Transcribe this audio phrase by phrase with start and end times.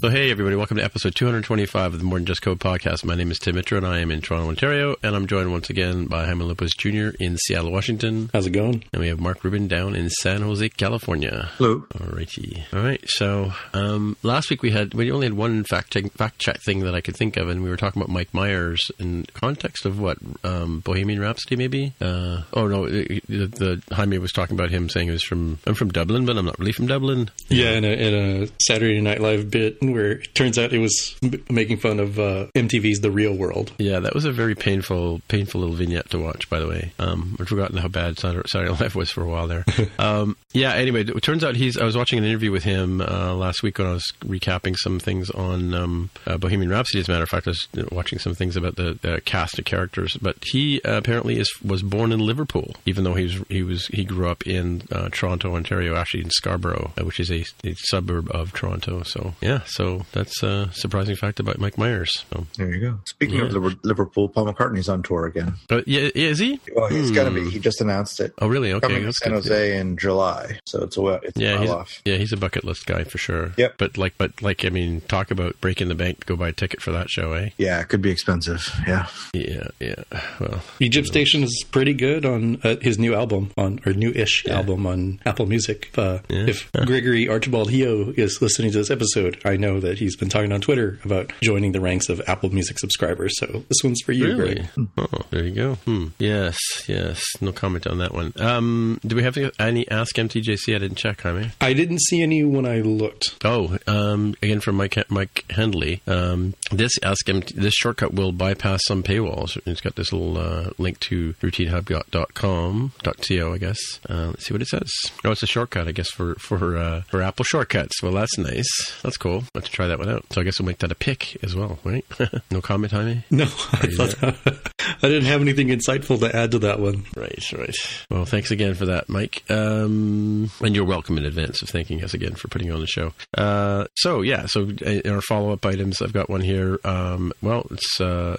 [0.00, 3.04] So, hey, everybody, welcome to episode 225 of the More Than Just Code podcast.
[3.04, 5.70] My name is Tim Mitra, and I am in Toronto, Ontario, and I'm joined once
[5.70, 7.08] again by Jaime Lopez Jr.
[7.18, 8.30] in Seattle, Washington.
[8.32, 8.84] How's it going?
[8.92, 11.50] And we have Mark Rubin down in San Jose, California.
[11.56, 11.84] Hello.
[12.00, 12.62] All righty.
[12.72, 13.02] All right.
[13.08, 16.80] So um, last week we had we only had one fact check, fact check thing
[16.80, 19.98] that I could think of, and we were talking about Mike Myers in context of
[20.00, 21.94] what um, Bohemian Rhapsody, maybe.
[22.00, 25.74] Uh, oh no, the, the Jaime was talking about him saying he was from I'm
[25.74, 27.30] from Dublin, but I'm not really from Dublin.
[27.48, 31.16] Yeah, in a, in a Saturday Night Live bit where it turns out it was
[31.22, 33.72] m- making fun of uh, MTV's The Real World.
[33.78, 36.48] Yeah, that was a very painful, painful little vignette to watch.
[36.50, 39.28] By the way, um, I'd forgotten how bad Saturday Saturday Night Live was for a
[39.28, 39.64] while there.
[39.98, 40.72] um, yeah.
[40.74, 41.76] Anyway, it turns out he's.
[41.76, 44.87] I was watching an interview with him uh, last week when I was recapping some
[44.98, 47.00] things on um, uh, Bohemian Rhapsody.
[47.00, 49.64] As a matter of fact, I was watching some things about the, the cast of
[49.64, 50.16] characters.
[50.22, 53.86] But he uh, apparently is was born in Liverpool, even though he was he was
[53.88, 57.74] he grew up in uh, Toronto, Ontario, actually in Scarborough, uh, which is a, a
[57.76, 59.02] suburb of Toronto.
[59.02, 62.24] So yeah, so that's a surprising fact about Mike Myers.
[62.32, 62.98] So, There you go.
[63.06, 63.46] Speaking Yeah.
[63.46, 65.54] of Liverpool, Paul McCartney's on tour again.
[65.68, 66.60] but yeah, yeah, is he?
[66.74, 67.34] Well, he's got to Hmm.
[67.46, 67.50] be.
[67.50, 68.32] He just announced it.
[68.40, 68.72] Oh, really?
[68.72, 69.42] Okay, Coming to that's San good.
[69.42, 72.02] Jose in July, so it's a it's Yeah, a he's, off.
[72.04, 73.52] yeah, he's a bucket list guy for sure.
[73.56, 73.74] Yep.
[73.78, 74.77] But like, but like, I mean,
[75.08, 77.50] talk about breaking the bank to go buy a ticket for that show, eh?
[77.56, 78.70] Yeah, it could be expensive.
[78.86, 80.02] Yeah, Yeah, yeah.
[80.40, 84.86] Well, Egypt Station is pretty good on uh, his new album on or new-ish album
[84.86, 85.90] on Apple Music.
[85.96, 86.46] Uh, Yeah.
[86.48, 90.52] If Gregory Archibald Hio is listening to this episode, I know that he's been talking
[90.52, 93.38] on Twitter about joining the ranks of Apple Music subscribers.
[93.38, 94.54] So this one's for you, really?
[94.74, 94.88] Greg.
[94.98, 95.74] Oh, there you go.
[95.74, 96.06] Hmm.
[96.18, 97.24] Yes, yes.
[97.40, 98.32] No comment on that one.
[98.36, 100.74] Um, do we have any Ask MTJC?
[100.74, 101.50] I didn't check, Jaime.
[101.60, 103.36] I didn't see any when I looked.
[103.44, 106.06] Oh, um, again from Mike Mike Hendley.
[106.06, 109.58] Um, this ask him this shortcut will bypass some paywalls.
[109.64, 113.78] It's got this little uh, link to routinehub.com .co, I guess.
[114.10, 114.90] Uh, let's see what it says.
[115.24, 118.02] Oh, it's a shortcut, I guess, for for uh, for Apple shortcuts.
[118.02, 118.68] Well, that's nice.
[119.02, 119.44] That's cool.
[119.54, 120.26] Let's try that one out.
[120.32, 122.04] So I guess we'll make that a pick as well, right?
[122.50, 123.24] no comment, Jaime.
[123.30, 124.14] No, I,
[125.02, 127.04] I didn't have anything insightful to add to that one.
[127.16, 127.74] Right, right.
[128.10, 129.44] Well, thanks again for that, Mike.
[129.48, 133.12] Um, and you're welcome in advance of thanking us again for putting on the show.
[133.36, 136.78] Uh, so, yeah, so in our follow up items, I've got one here.
[136.84, 138.36] Um, well, it's uh,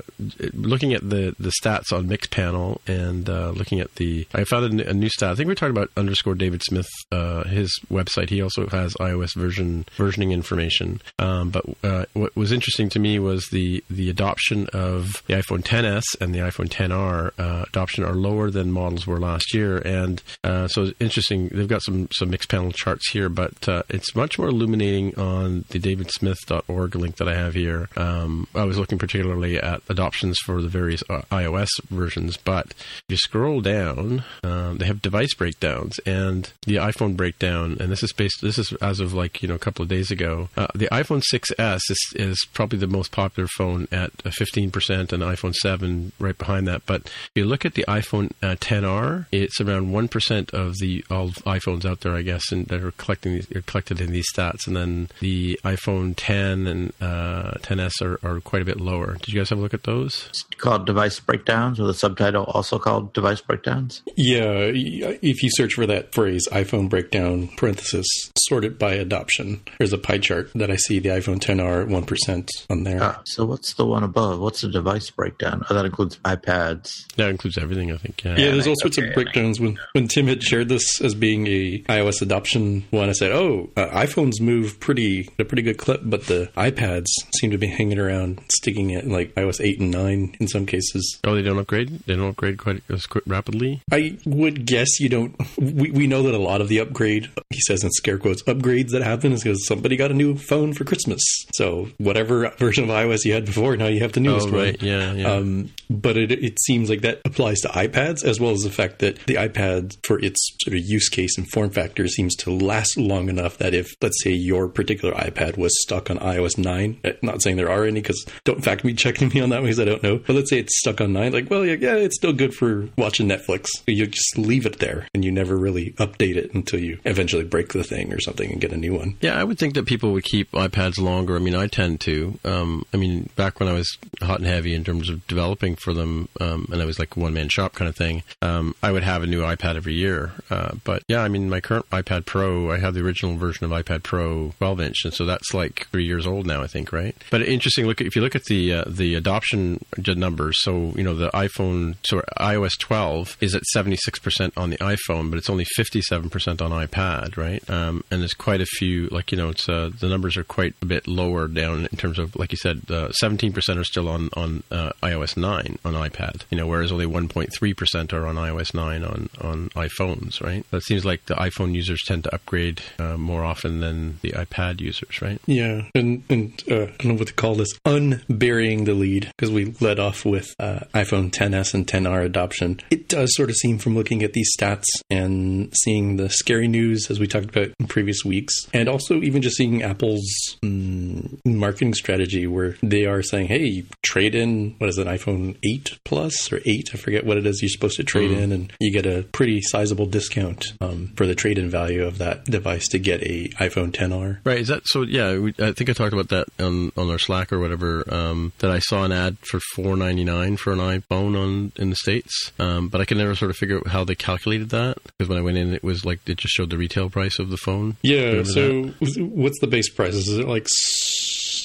[0.53, 4.28] looking at the, the stats on Mixpanel and uh, looking at the.
[4.34, 5.31] I found a, new stat.
[5.31, 8.29] I think we are talking about underscore David Smith, uh, his website.
[8.29, 11.02] He also has iOS version versioning information.
[11.17, 15.64] Um, but uh, what was interesting to me was the, the adoption of the iPhone
[15.64, 20.22] 10s and the iPhone 10R uh, adoption are lower than models were last year, and
[20.43, 21.49] uh, so it's interesting.
[21.49, 25.66] They've got some some mixed panel charts here, but uh, it's much more illuminating on
[25.70, 25.79] the
[26.09, 27.90] DavidSmith.org link that I have here.
[27.96, 33.03] Um, I was looking particularly at adoptions for the various uh, iOS versions, but if
[33.09, 38.14] you scroll down, um, they have device breakdowns and the iPhone breakdown, and this is
[38.14, 38.41] based.
[38.41, 40.50] This is as of like you know a couple of days ago.
[40.58, 45.23] Uh, the iPhone 6s is, is probably the most popular phone at uh, 15%, and
[45.23, 46.85] iPhone 7 right behind that.
[46.85, 51.29] But if you look at the iPhone uh, 10R, it's around 1% of the all
[51.29, 54.67] iPhones out there, I guess, and that are collecting are collected in these stats.
[54.67, 59.13] And then the iPhone 10 and uh, 10s are, are quite a bit lower.
[59.16, 60.25] Did you guys have a look at those?
[60.29, 64.01] It's called device breakdowns, with a subtitle also called device breakdowns.
[64.16, 68.07] Yeah, if you search for that phrase, iPhone breakdown, parenthesis,
[68.37, 72.49] sorted by adoption, there's a pie chart that I see the iPhone 10R at 1%
[72.69, 72.99] on there.
[73.02, 74.40] Ah, so what's the one above?
[74.40, 75.63] What's the device breakdown?
[75.69, 77.05] Oh, that includes iPads.
[77.16, 78.23] That includes everything, I think.
[78.23, 79.59] Yeah, Yeah, there's all sorts okay, of breakdowns.
[79.59, 83.69] When when Tim had shared this as being a iOS adoption one, I said, "Oh,
[83.75, 87.06] uh, iPhones move pretty at a pretty good clip, but the iPads
[87.40, 91.20] seem to be hanging around, sticking at like iOS eight and nine in some cases."
[91.24, 92.00] Oh, they don't upgrade?
[92.06, 93.82] They don't upgrade quite as rapidly?
[93.91, 95.36] I would guess you don't.
[95.58, 98.91] We, we know that a lot of the upgrade, he says in scare quotes, upgrades
[98.91, 101.22] that happen is because somebody got a new phone for Christmas.
[101.53, 104.62] So whatever version of iOS you had before, now you have the newest Oh, one.
[104.62, 104.82] right.
[104.82, 105.32] Yeah, yeah.
[105.32, 109.00] Um, but it, it seems like that applies to iPads as well as the fact
[109.00, 112.97] that the iPad, for its sort of use case and form factor, seems to last
[112.97, 117.13] long enough that if, let's say, your particular iPad was stuck on iOS 9, eh,
[117.21, 119.85] not saying there are any because don't fact me checking me on that because I
[119.85, 122.33] don't know, but let's say it's stuck on 9, like, well, yeah, yeah, it's still
[122.33, 123.67] good for watching Netflix.
[123.87, 127.73] You just leave it there and you never really update it until you eventually break
[127.73, 129.16] the thing or something and get a new one.
[129.21, 131.35] Yeah, I would think that people would keep iPads longer.
[131.35, 132.39] I mean, I tend to.
[132.43, 135.93] Um, I mean, back when I was hot and heavy in terms of developing for
[135.93, 139.03] them, um, and I was like one man shop kind of thing, um, I would
[139.03, 140.31] have a new iPad every year.
[140.49, 143.71] Uh, but yeah, I mean, my current iPad Pro, I have the original version of
[143.71, 147.16] iPad Pro 12 inch, and so that's like three years old now, I think, right?
[147.29, 147.85] But interesting.
[147.85, 151.97] Look, if you look at the uh, the adoption numbers, so you know the iPhone,
[152.03, 156.61] so iOS 12 is at 76 percent on the iPhone, but it's only 57 percent
[156.61, 157.67] on iPad, right?
[157.70, 160.76] Um, and there's quite a few, like you know, it's uh, the numbers are quite
[160.82, 164.08] a bit lower down in terms of, like you said, uh, 17 percent are still
[164.08, 168.35] on on uh, iOS 9 on iPad, you know, whereas only 1.3 percent are on
[168.35, 170.66] iOS 9 on on iPhones, right?
[170.72, 174.79] That seems like the iPhone users tend to upgrade uh, more often than the iPad
[174.79, 175.41] users, right?
[175.49, 179.51] Yeah, and and uh, I don't know what to call this, unburying the lead because
[179.51, 182.79] we led off with uh, iPhone 10s and 10r adoption.
[182.91, 187.09] It does sort of seem from looking at these stats and seeing the scary news
[187.09, 190.29] as we talked about in previous weeks, and also even just seeing Apple's
[190.63, 195.97] mm, marketing strategy where they are saying, "Hey, trade in what is it, iPhone 8
[196.05, 196.91] Plus or 8?
[196.93, 199.61] I forget what it is you're supposed to trade in, and you get a pretty
[199.61, 204.41] sizable discount um, for the trade-in value of that device to get a iPhone 10r."
[204.45, 204.59] Right.
[204.59, 205.02] Is that so?
[205.02, 208.03] Yeah, we, I think I talked about that on, on our Slack or whatever.
[208.14, 211.90] Um, that I saw an ad for four ninety nine for an iPhone on in
[211.90, 214.97] the states, um, but I could never sort of figure out how they calculated that
[215.03, 217.50] because when I went in, it was like it just showed the retail price of
[217.50, 217.97] the phone.
[218.02, 218.44] Yeah.
[218.44, 219.30] So, that?
[219.34, 220.14] what's the base price?
[220.14, 220.68] Is it like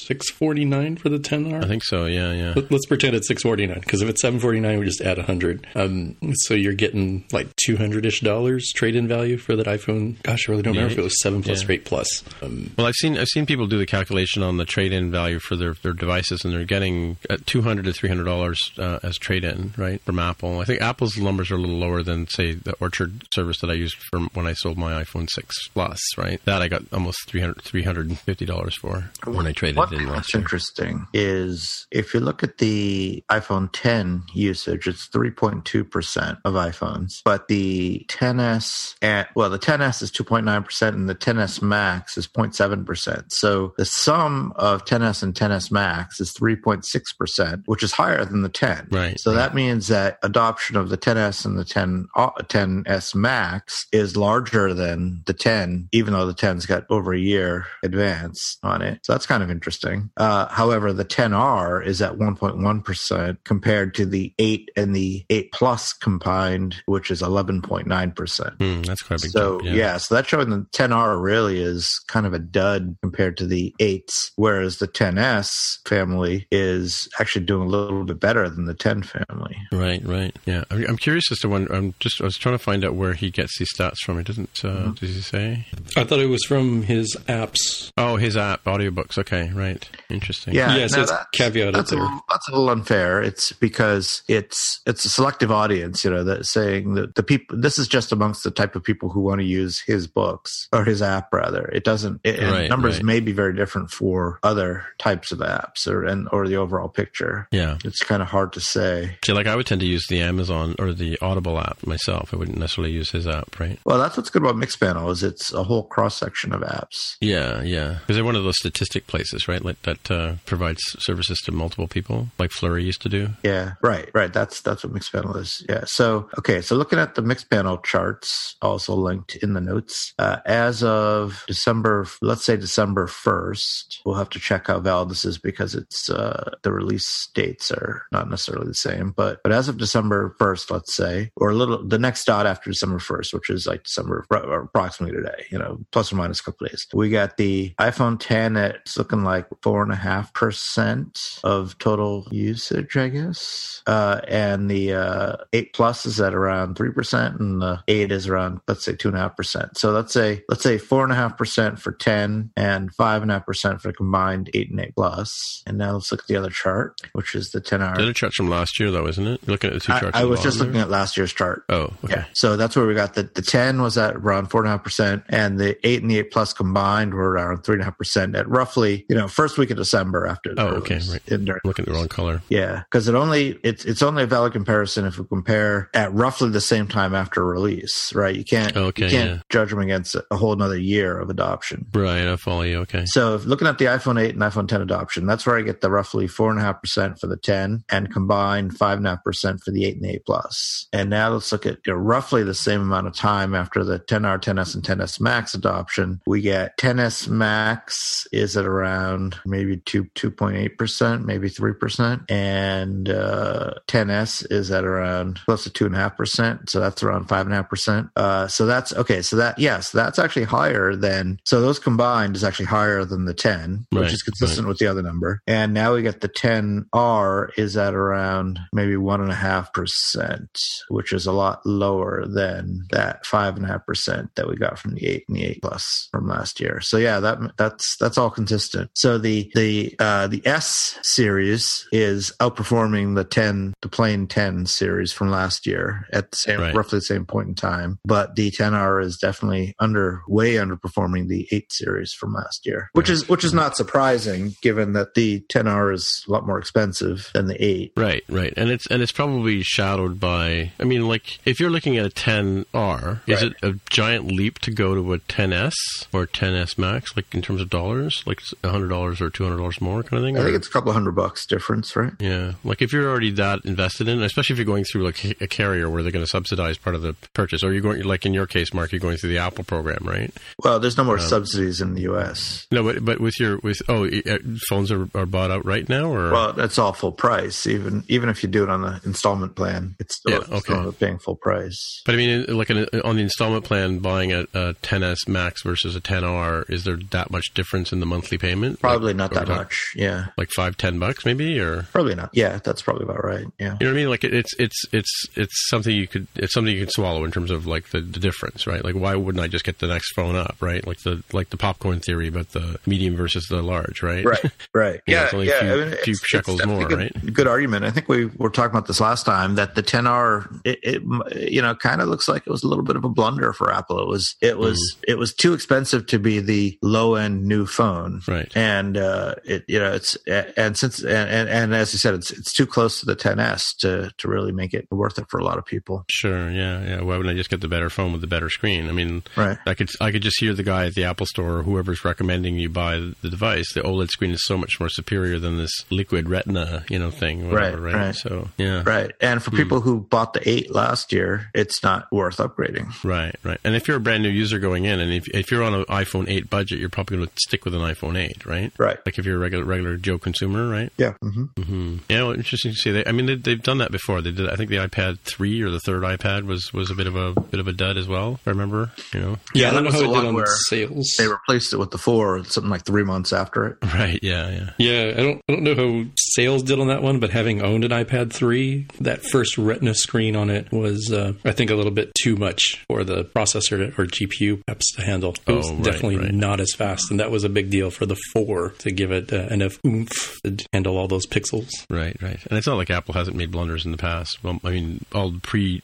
[0.05, 1.63] six forty nine for the ten I R?
[1.65, 2.05] think so.
[2.05, 2.53] Yeah, yeah.
[2.55, 5.01] Let- Let's pretend it's six forty nine because if it's seven forty nine, we just
[5.01, 5.65] add a hundred.
[5.75, 10.21] Um, so you're getting like two hundred ish dollars trade in value for that iPhone.
[10.23, 11.67] Gosh, I really don't remember if it was seven plus Yeah.
[11.67, 12.23] or eight plus.
[12.41, 15.39] Um, Well, I've seen I've seen people do the calculation on the trade in value
[15.39, 18.99] for their, their devices, and they're getting uh, two hundred to three hundred dollars uh,
[19.03, 20.59] as trade in, right, from Apple.
[20.59, 23.73] I think Apple's numbers are a little lower than say the Orchard service that I
[23.73, 26.39] used from when I sold my iPhone six Plus, right?
[26.45, 30.33] That I got almost 300 350 dollars for when I traded What it in what's
[30.33, 37.21] last interesting is if you look at the iPhone 10 usage, it's 3.2% of iPhones,
[37.23, 43.31] but the 10s, and, well, the 10s is 2.9% and the 10s Max is 0.7%.
[43.31, 48.49] So the sum of 10s and 10s Max is 3.6%, which is higher than the
[48.49, 48.87] 10.
[48.91, 49.37] Right, So right.
[49.37, 54.73] that means that adoption of the 10s and the 10 uh, 10s Max is larger
[54.73, 58.99] than the 10, even though the 10's got over a year advance on it.
[59.03, 59.84] So that's kind of interesting.
[60.17, 65.93] Uh, however, the 10R is at 1.1% compared to the 8 and the 8 Plus
[65.93, 68.57] combined, which is 11.9%.
[68.57, 69.75] Hmm, that's quite a big So jump.
[69.75, 69.97] yeah.
[69.97, 74.31] so that's showing the 10R really is kind of a dud compared to the eights,
[74.35, 79.55] whereas the 10S family is actually doing a little bit better than the 10 family.
[79.71, 80.35] Right, right.
[80.45, 81.67] Yeah, I'm I'm curious as to when.
[81.71, 82.21] I'm just.
[82.21, 84.17] I was trying to find out where he gets these stats from.
[84.17, 84.63] He doesn't.
[84.63, 84.91] Uh, Mm-hmm.
[84.93, 85.65] Does he say?
[85.97, 87.91] I thought it was from his apps.
[87.97, 89.17] Oh, his app, audiobooks.
[89.17, 89.74] Okay, right.
[89.75, 90.01] Right.
[90.09, 90.53] Interesting.
[90.53, 92.03] Yeah, Yeah, so no, it's that's- caveated that's a, there.
[92.03, 93.21] little, that's a little unfair.
[93.21, 97.57] It's because it's it's a selective audience, you know, that saying that the people.
[97.57, 100.83] This is just amongst the type of people who want to use his books or
[100.85, 101.65] his app rather.
[101.67, 102.21] It doesn't.
[102.23, 103.03] It, and Right, numbers right.
[103.05, 107.47] may be very different for other types of apps or and or the overall picture.
[107.51, 107.77] Yeah.
[107.83, 109.17] It's kind of hard to say.
[109.25, 112.33] See, like I would tend to use the Amazon or the Audible app myself.
[112.33, 113.79] I wouldn't necessarily use his app, right?
[113.85, 117.15] Well, that's what's good about Mixpanel is it's a whole cross section of apps.
[117.21, 117.97] Yeah, yeah.
[118.01, 119.63] Because they're one of those statistic places, right?
[119.65, 123.29] Like that uh, provides services to multiple people, like Flurry used to do.
[123.43, 124.31] Yeah, right, right.
[124.31, 125.65] That's that's what Mixpanel is.
[125.67, 125.85] Yeah.
[125.85, 130.83] So okay, so looking at the Mixpanel charts, also linked in the notes, uh, as
[130.83, 135.75] of December, let's say December first, we'll have to check how valid this is because
[135.75, 139.11] it's uh, the release dates are not necessarily the same.
[139.15, 142.69] But but as of December first, let's say, or a little the next dot after
[142.69, 146.67] December first, which is like December approximately today, you know, plus or minus a couple
[146.67, 151.39] days, we got the iPhone 10 at it's looking like four and a half percent
[151.43, 153.81] of total usage, I guess.
[153.87, 158.61] Uh, and the uh, 8 Plus is at around 3%, and the 8 is around,
[158.67, 159.77] let's say, 2.5%.
[159.77, 164.95] So let's say, let's say 4.5% for 10 and 5.5% for combined 8 and 8
[164.95, 165.63] Plus.
[165.67, 167.95] And now let's look at the other chart, which is the 10 hour.
[167.95, 169.41] The other chart's from last year, though, isn't it?
[169.45, 170.17] You're looking at the two I, charts.
[170.17, 171.63] I the was just bottom looking at last year's chart.
[171.69, 172.15] Oh, okay.
[172.15, 172.25] Yeah.
[172.33, 176.01] So that's where we got the, the 10 was at around 4.5%, and the 8
[176.01, 179.77] and the 8 plus combined were around 3.5% at roughly, you know, first week of
[179.77, 181.21] December after Oh, okay, right.
[181.27, 182.41] In looking at the wrong color.
[182.49, 186.49] yeah, because it only it's it's only a valid comparison if we compare at roughly
[186.49, 188.35] the same time after release, right?
[188.35, 189.39] You can't Okay, you can't yeah.
[189.49, 191.85] judge them against a whole another year of adoption.
[191.93, 192.77] Right, I follow you.
[192.79, 193.05] Okay.
[193.05, 195.81] So if looking at the iPhone 8 and iPhone 10 adoption, that's where I get
[195.81, 199.11] the roughly four and a half percent for the 10 and combined five and a
[199.11, 200.87] half percent for the 8 and 8 plus.
[200.93, 203.99] And now let's look at you know, roughly the same amount of time after the
[203.99, 206.21] 10R, 10S, and 10S Max adoption.
[206.25, 211.73] We get 10S Max is at around maybe two two point eight percent, maybe three
[211.73, 216.69] percent, and uh, 10S is at around close to two and a half percent.
[216.69, 218.09] So that's around five and a half percent.
[218.15, 219.21] Uh, so that's okay.
[219.21, 223.33] So that yes, that's actually higher than so those combined is actually higher than the
[223.33, 225.41] 10, which Right, is consistent with the other number.
[225.47, 230.59] And now we get the 10R is at around maybe one and a half percent,
[230.89, 234.79] which is a lot lower than that five and a half percent that we got
[234.79, 236.81] from the eight and the eight plus from last year.
[236.81, 238.91] So yeah, that that's that's all consistent.
[238.93, 245.11] So the the uh, the S series is outperforming the 10 the plain 10 series
[245.11, 246.75] from last year at the same Right.
[246.75, 247.99] roughly the same point in time.
[248.05, 253.09] But the 10R is definitely under way underperforming the 8 series from last year, which
[253.09, 257.47] is which is not surprising given that the 10R is a lot more expensive than
[257.47, 257.93] the 8.
[257.97, 260.71] Right, right, and it's and it's probably shadowed by.
[260.79, 263.51] I mean, like if you're looking at a 10R, is Right.
[263.51, 265.73] it a giant leap to go to a 10S
[266.13, 269.81] or 10S Max, like in terms of dollars, like hundred dollars or two hundred dollars
[269.81, 270.37] more, kind of thing?
[270.37, 272.13] I think it's a couple hundred bucks difference, right?
[272.19, 275.41] yeah, like if you're already that invested in, it, especially if you're going through like
[275.41, 278.25] a carrier where they're going to subsidize part of the purchase, or you're going like
[278.25, 280.31] in your case, Mark, you're going through the Apple program, right?
[280.63, 282.67] Well, there's no more subsidies in the U.S.
[282.71, 284.37] No, but but with your with oh, uh,
[284.69, 287.67] phones are, are bought out right now, or Well, that's all full price.
[287.67, 290.73] Even even if you do it on the installment plan, it's still, Yeah, okay.
[290.73, 292.01] still paying full price.
[292.05, 295.95] But I mean, like an, on the installment plan, buying a, a 10s Max versus
[295.95, 298.79] a 10R, is there that much difference in the monthly payment?
[298.79, 299.93] Probably Like, not that much.
[299.95, 302.29] Yeah, Like five, ten bucks, maybe, or probably not.
[302.33, 303.45] Yeah, that's probably about right.
[303.59, 303.77] Yeah.
[303.79, 304.09] you know what I mean?
[304.09, 307.51] Like it's it's it's it's something you could it's something you can swallow in terms
[307.51, 308.83] of like the, the difference, right?
[308.83, 310.85] Like why wouldn't I just get the next phone up, right?
[310.85, 314.25] Like the like the popcorn theory, but the medium versus the large, right?
[314.25, 315.01] Right, right.
[315.07, 315.59] Yeah, Yeah, it's only a yeah.
[315.61, 317.33] few- I mean, few it's- it's shekels definitely more, good, right?
[317.33, 317.85] Good argument.
[317.85, 321.61] I think we were talking about this last time that the 10R, it, it you
[321.61, 323.99] know, kind of looks like it was a little bit of a blunder for Apple.
[323.99, 325.11] It was, it was, Mm-hmm.
[325.11, 328.51] it was too expensive to be the low end new phone, Right.
[328.55, 330.15] And uh, it, you know, it's
[330.57, 333.75] and since and, and and as you said, it's it's too close to the 10s
[333.79, 336.03] to to really make it worth it for a lot of people.
[336.09, 336.49] Sure.
[336.51, 336.83] Yeah.
[336.83, 337.01] Yeah.
[337.01, 338.87] Why wouldn't I just get the better phone with the better screen?
[338.89, 339.57] I mean, Right.
[339.65, 342.57] I could I could just hear the guy at the Apple Store or whoever's recommending
[342.59, 343.73] you buy the device.
[343.73, 347.49] The OLED screen is so much more superior than this liquid Retina, you know, thing.
[347.51, 348.05] Whatever, Right, right.
[348.07, 348.15] right.
[348.15, 348.83] So yeah.
[348.85, 349.11] Right.
[349.21, 352.91] And for people who bought the 8 last year, it's not worth upgrading.
[353.03, 353.59] Right, right.
[353.63, 355.85] And if you're a brand new user going in, and if, if you're on an
[355.85, 358.71] iPhone 8 budget, you're probably going to stick with an iPhone 8, right?
[358.77, 358.97] Right.
[359.05, 360.91] Like if you're a regular regular Joe consumer, right?
[360.97, 361.13] Yeah.
[361.23, 361.43] Mm-hmm.
[361.61, 361.97] Mm-hmm.
[362.09, 362.91] Yeah, well, interesting to see.
[362.91, 364.21] They, I mean, they, they've done that before.
[364.21, 364.49] They did.
[364.49, 367.39] I think the iPad 3 or the third iPad was was a bit of a
[367.39, 368.33] bit of a dud as well.
[368.35, 369.37] If I remember, you know.
[369.53, 371.15] Yeah, I that don't know was how the it did on sales.
[371.17, 373.77] They replaced it with the 4 something like 3 months after it.
[373.95, 374.19] Right.
[374.21, 374.49] Yeah.
[374.49, 374.69] Yeah.
[374.77, 376.05] Yeah, I don't I don't know how
[376.35, 380.35] sales did on that one, but having owned an iPad 3, that first Retina screen
[380.35, 384.01] on it was, uh, I think, a little bit too much for the processor to,
[384.01, 385.35] or GPU perhaps to handle.
[385.47, 386.33] It was Oh, right, definitely right.
[386.33, 389.31] not as fast, and that was a big deal for the 4 to give it
[389.33, 391.69] uh, enough oomph to handle all those pixels.
[391.89, 392.39] Right, right.
[392.49, 394.43] And it's not like Apple hasn't made blunders in the past.
[394.43, 395.81] Well, I mean, all pre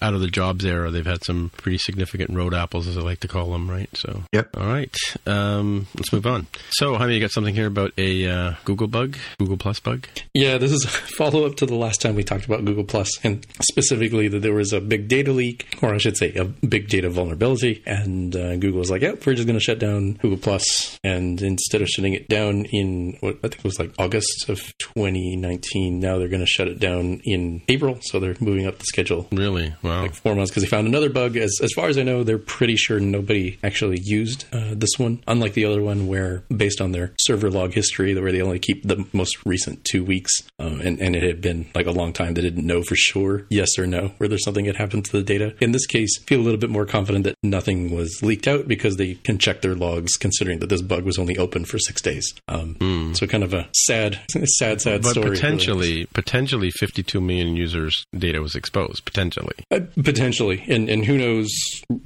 [0.00, 3.20] out of the jobs era, they've had some pretty significant road apples, as I like
[3.20, 3.90] to call them, right?
[3.94, 4.56] So, Yep.
[4.56, 4.94] All right,
[5.26, 6.46] um, let's move on.
[6.70, 9.87] So, Jaime, you got something here about a uh, Google bug, Google Plus bug?
[10.34, 13.10] Yeah, this is a follow up to the last time we talked about Google Plus,
[13.24, 16.88] and specifically that there was a big data leak, or I should say, a big
[16.88, 17.82] data vulnerability.
[17.86, 21.40] And uh, Google was like, "Yep, we're just going to shut down Google Plus." And
[21.42, 26.00] instead of shutting it down in what I think it was like August of 2019,
[26.00, 27.98] now they're going to shut it down in April.
[28.02, 29.74] So they're moving up the schedule Really?
[29.82, 30.02] Wow.
[30.02, 31.36] like four months because they found another bug.
[31.36, 35.22] As as far as I know, they're pretty sure nobody actually used uh, this one.
[35.26, 38.82] Unlike the other one, where based on their server log history, where they only keep
[38.86, 42.34] the most recent two weeks, um, and and it had been like a long time,
[42.34, 45.54] they didn't know for sure, yes or no, whether something had happened to the data.
[45.60, 48.96] In this case, feel a little bit more confident that nothing was leaked out because
[48.96, 52.32] they can check their logs, considering that this bug was only open for six days.
[52.48, 54.20] Um, So kind of a sad,
[54.58, 55.30] sad, sad but story.
[55.30, 55.36] really.
[55.36, 59.04] potentially, potentially, 52 million users' data was exposed.
[59.04, 59.54] Potentially.
[59.70, 61.48] Uh, potentially, and and who knows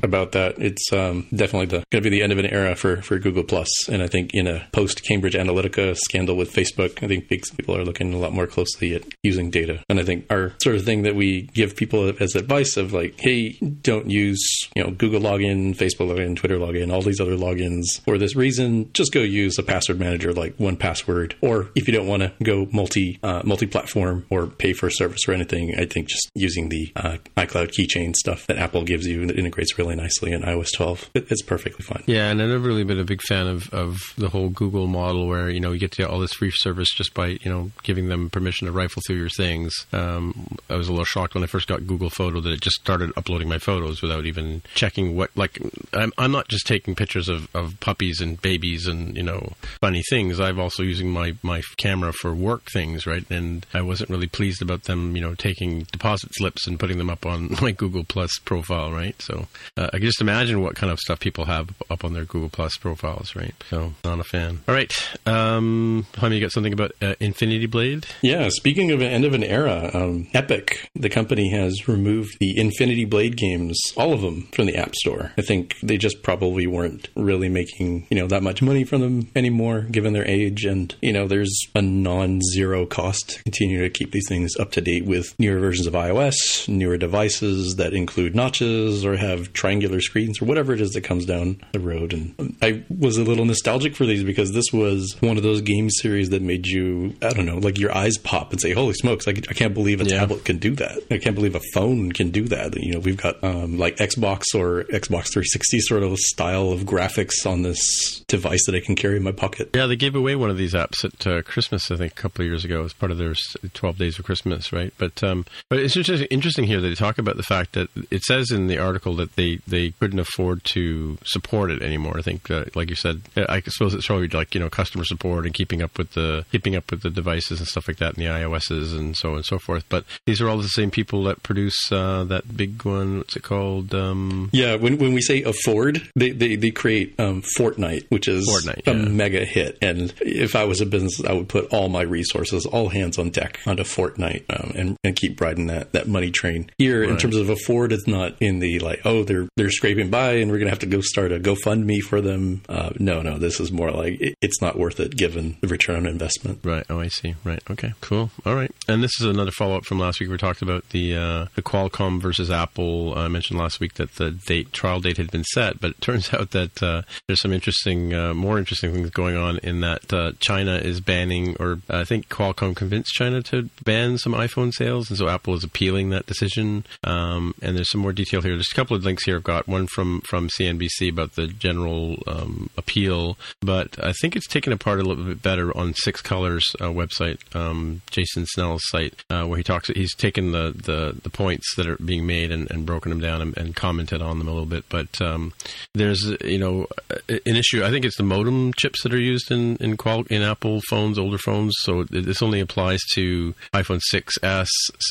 [0.02, 0.59] about that?
[0.59, 3.45] It's um, definitely the going to be the end of an era for for Google
[3.45, 7.45] Plus, and I think in a post Cambridge Analytica scandal with Facebook, I think big
[7.62, 10.76] people are looking a lot more closely at using data, and I think our sort
[10.76, 13.52] of thing that we give people as advice of like, hey,
[13.83, 18.19] don't use you know Google login, Facebook login, Twitter login, all these other logins for
[18.19, 18.90] this reason.
[18.95, 22.66] Just go use a password manager like 1Password, or if you don't want to go
[22.73, 26.69] multi uh, multi platform or pay for a service or anything, I think just using
[26.69, 30.73] the uh, iCloud keychain stuff that Apple gives you that integrates really nicely in iOS
[30.75, 32.02] 12, it, it's perfectly fine.
[32.07, 35.26] Yeah, and I've never really been a big fan of, of the whole Google model
[35.26, 37.71] where, you know, you get to get all this free service just by, you know,
[37.83, 39.87] giving them permission to rifle through your things.
[39.93, 42.77] Um, I was a little shocked when I first got Google Photo that it just
[42.77, 45.59] started uploading my photos without even checking what, like,
[45.93, 50.03] I'm, I'm not just taking pictures of, of puppies and babies and, you know, funny
[50.09, 50.41] things.
[50.41, 53.29] I've also using my, my camera for work things, right?
[53.31, 57.11] And I wasn't really pleased about them, you know, taking deposit slips and putting them
[57.11, 59.21] up on my Google Plus profile, right?
[59.21, 59.47] So
[59.77, 62.49] uh, I can just imagine what kind of stuff people have up on their Google
[62.49, 63.55] Plus profiles, right?
[63.69, 64.61] So not a fan.
[64.69, 64.93] All right,
[65.27, 68.07] um, Jaime, you got something about uh, Infinity Blade?
[68.21, 72.59] Yeah, speaking of an end of an era, um, Epic, the company, has removed the
[72.59, 75.33] Infinity Blade games, all of them, from the App Store.
[75.39, 79.31] I think they just probably weren't really making, you know, that much money from them
[79.35, 80.65] anymore, given their age.
[80.65, 84.81] And, you know, there's a non-zero cost to continue to keep these things up to
[84.83, 90.43] date with newer versions of iOS, newer devices that include notches or have triangular screens
[90.43, 92.12] or whatever it is that comes down the road.
[92.12, 95.89] And I was a little nostalgic for these because this was one of those game
[95.89, 99.26] series that made you, I don't know, like your eyes pop and say, "Holy smokes!
[99.28, 100.21] I, I can't believe a Yeah.
[100.21, 100.99] tablet can do that.
[101.11, 104.45] I can't believe a phone can do that." You know, we've got um, like Xbox
[104.54, 109.17] or Xbox 360 sort of style of graphics on this device that I can carry
[109.17, 109.71] in my pocket.
[109.75, 112.43] Yeah, they gave away one of these apps at uh, Christmas, I think, a couple
[112.43, 113.35] of years ago as part of their
[113.75, 114.93] 12 Days of Christmas, right?
[114.99, 118.23] But um, but it's just interesting here that they talk about the fact that it
[118.23, 122.19] says in the article that they, they couldn't afford to support it anymore.
[122.19, 125.45] I think, uh, like you said, I suppose it's probably like you know customer support
[125.45, 128.25] and keeping up with the keeping up with the devices and stuff like that, and
[128.25, 129.85] the iOSs and so on and so forth.
[129.89, 133.19] But these are all the same people that produce uh, that big one.
[133.19, 133.95] What's it called?
[133.95, 138.49] Um, Yeah, when, when we say afford, they, they, they create um, Fortnite, which is
[138.49, 139.09] Fortnite, a yeah.
[139.09, 139.79] mega hit.
[139.83, 143.31] And if I was a business, I would put all my resources, all hands on
[143.31, 146.71] deck onto Fortnite um, and, and keep riding that, that money train.
[146.79, 150.33] Here, in terms of afford, it's not in the like, oh, they're they're scraping by
[150.35, 152.63] and we're going to have to go start a GoFundMe for them.
[152.69, 155.97] Uh, no, no, this is more like it, it's not worth it given the return
[155.97, 156.61] on investment.
[156.63, 156.85] Right.
[156.89, 157.34] Oh, I see.
[157.43, 157.60] Right.
[157.69, 157.95] Okay.
[158.00, 158.30] Cool.
[158.47, 158.71] All right.
[158.86, 160.30] And this is another follow up from last week.
[160.30, 163.19] We talked about the uh, the Qualcomm versus Apple.
[163.19, 166.32] I mentioned last week that the date trial date had been set, but it turns
[166.34, 170.32] out that uh, there's some interesting, uh, more interesting things going on in that uh,
[170.38, 175.19] China is banning, or I think Qualcomm convinced China to ban some iPhone sales, and
[175.19, 176.84] so Apple is appealing that decision.
[177.02, 178.54] Um, and there's some more detail here.
[178.54, 179.36] There's a couple of links here.
[179.36, 184.47] I've got one from from CNBC about the general um, appeal, but I think it's
[184.47, 189.15] taken apart a little bit better on Six Colors uh, website, um, Jason Snell's site,
[189.31, 189.89] uh, where he talks.
[189.89, 193.43] He's taken the, the, the points that are being made and, and broken them down
[193.43, 194.85] and, and commented on them a little bit.
[194.89, 195.52] But um,
[195.95, 196.87] there's you know
[197.28, 197.85] an issue.
[197.85, 201.19] I think it's the modem chips that are used in in, qual- in Apple phones,
[201.19, 201.75] older phones.
[201.81, 204.69] So this only applies to iPhone 6s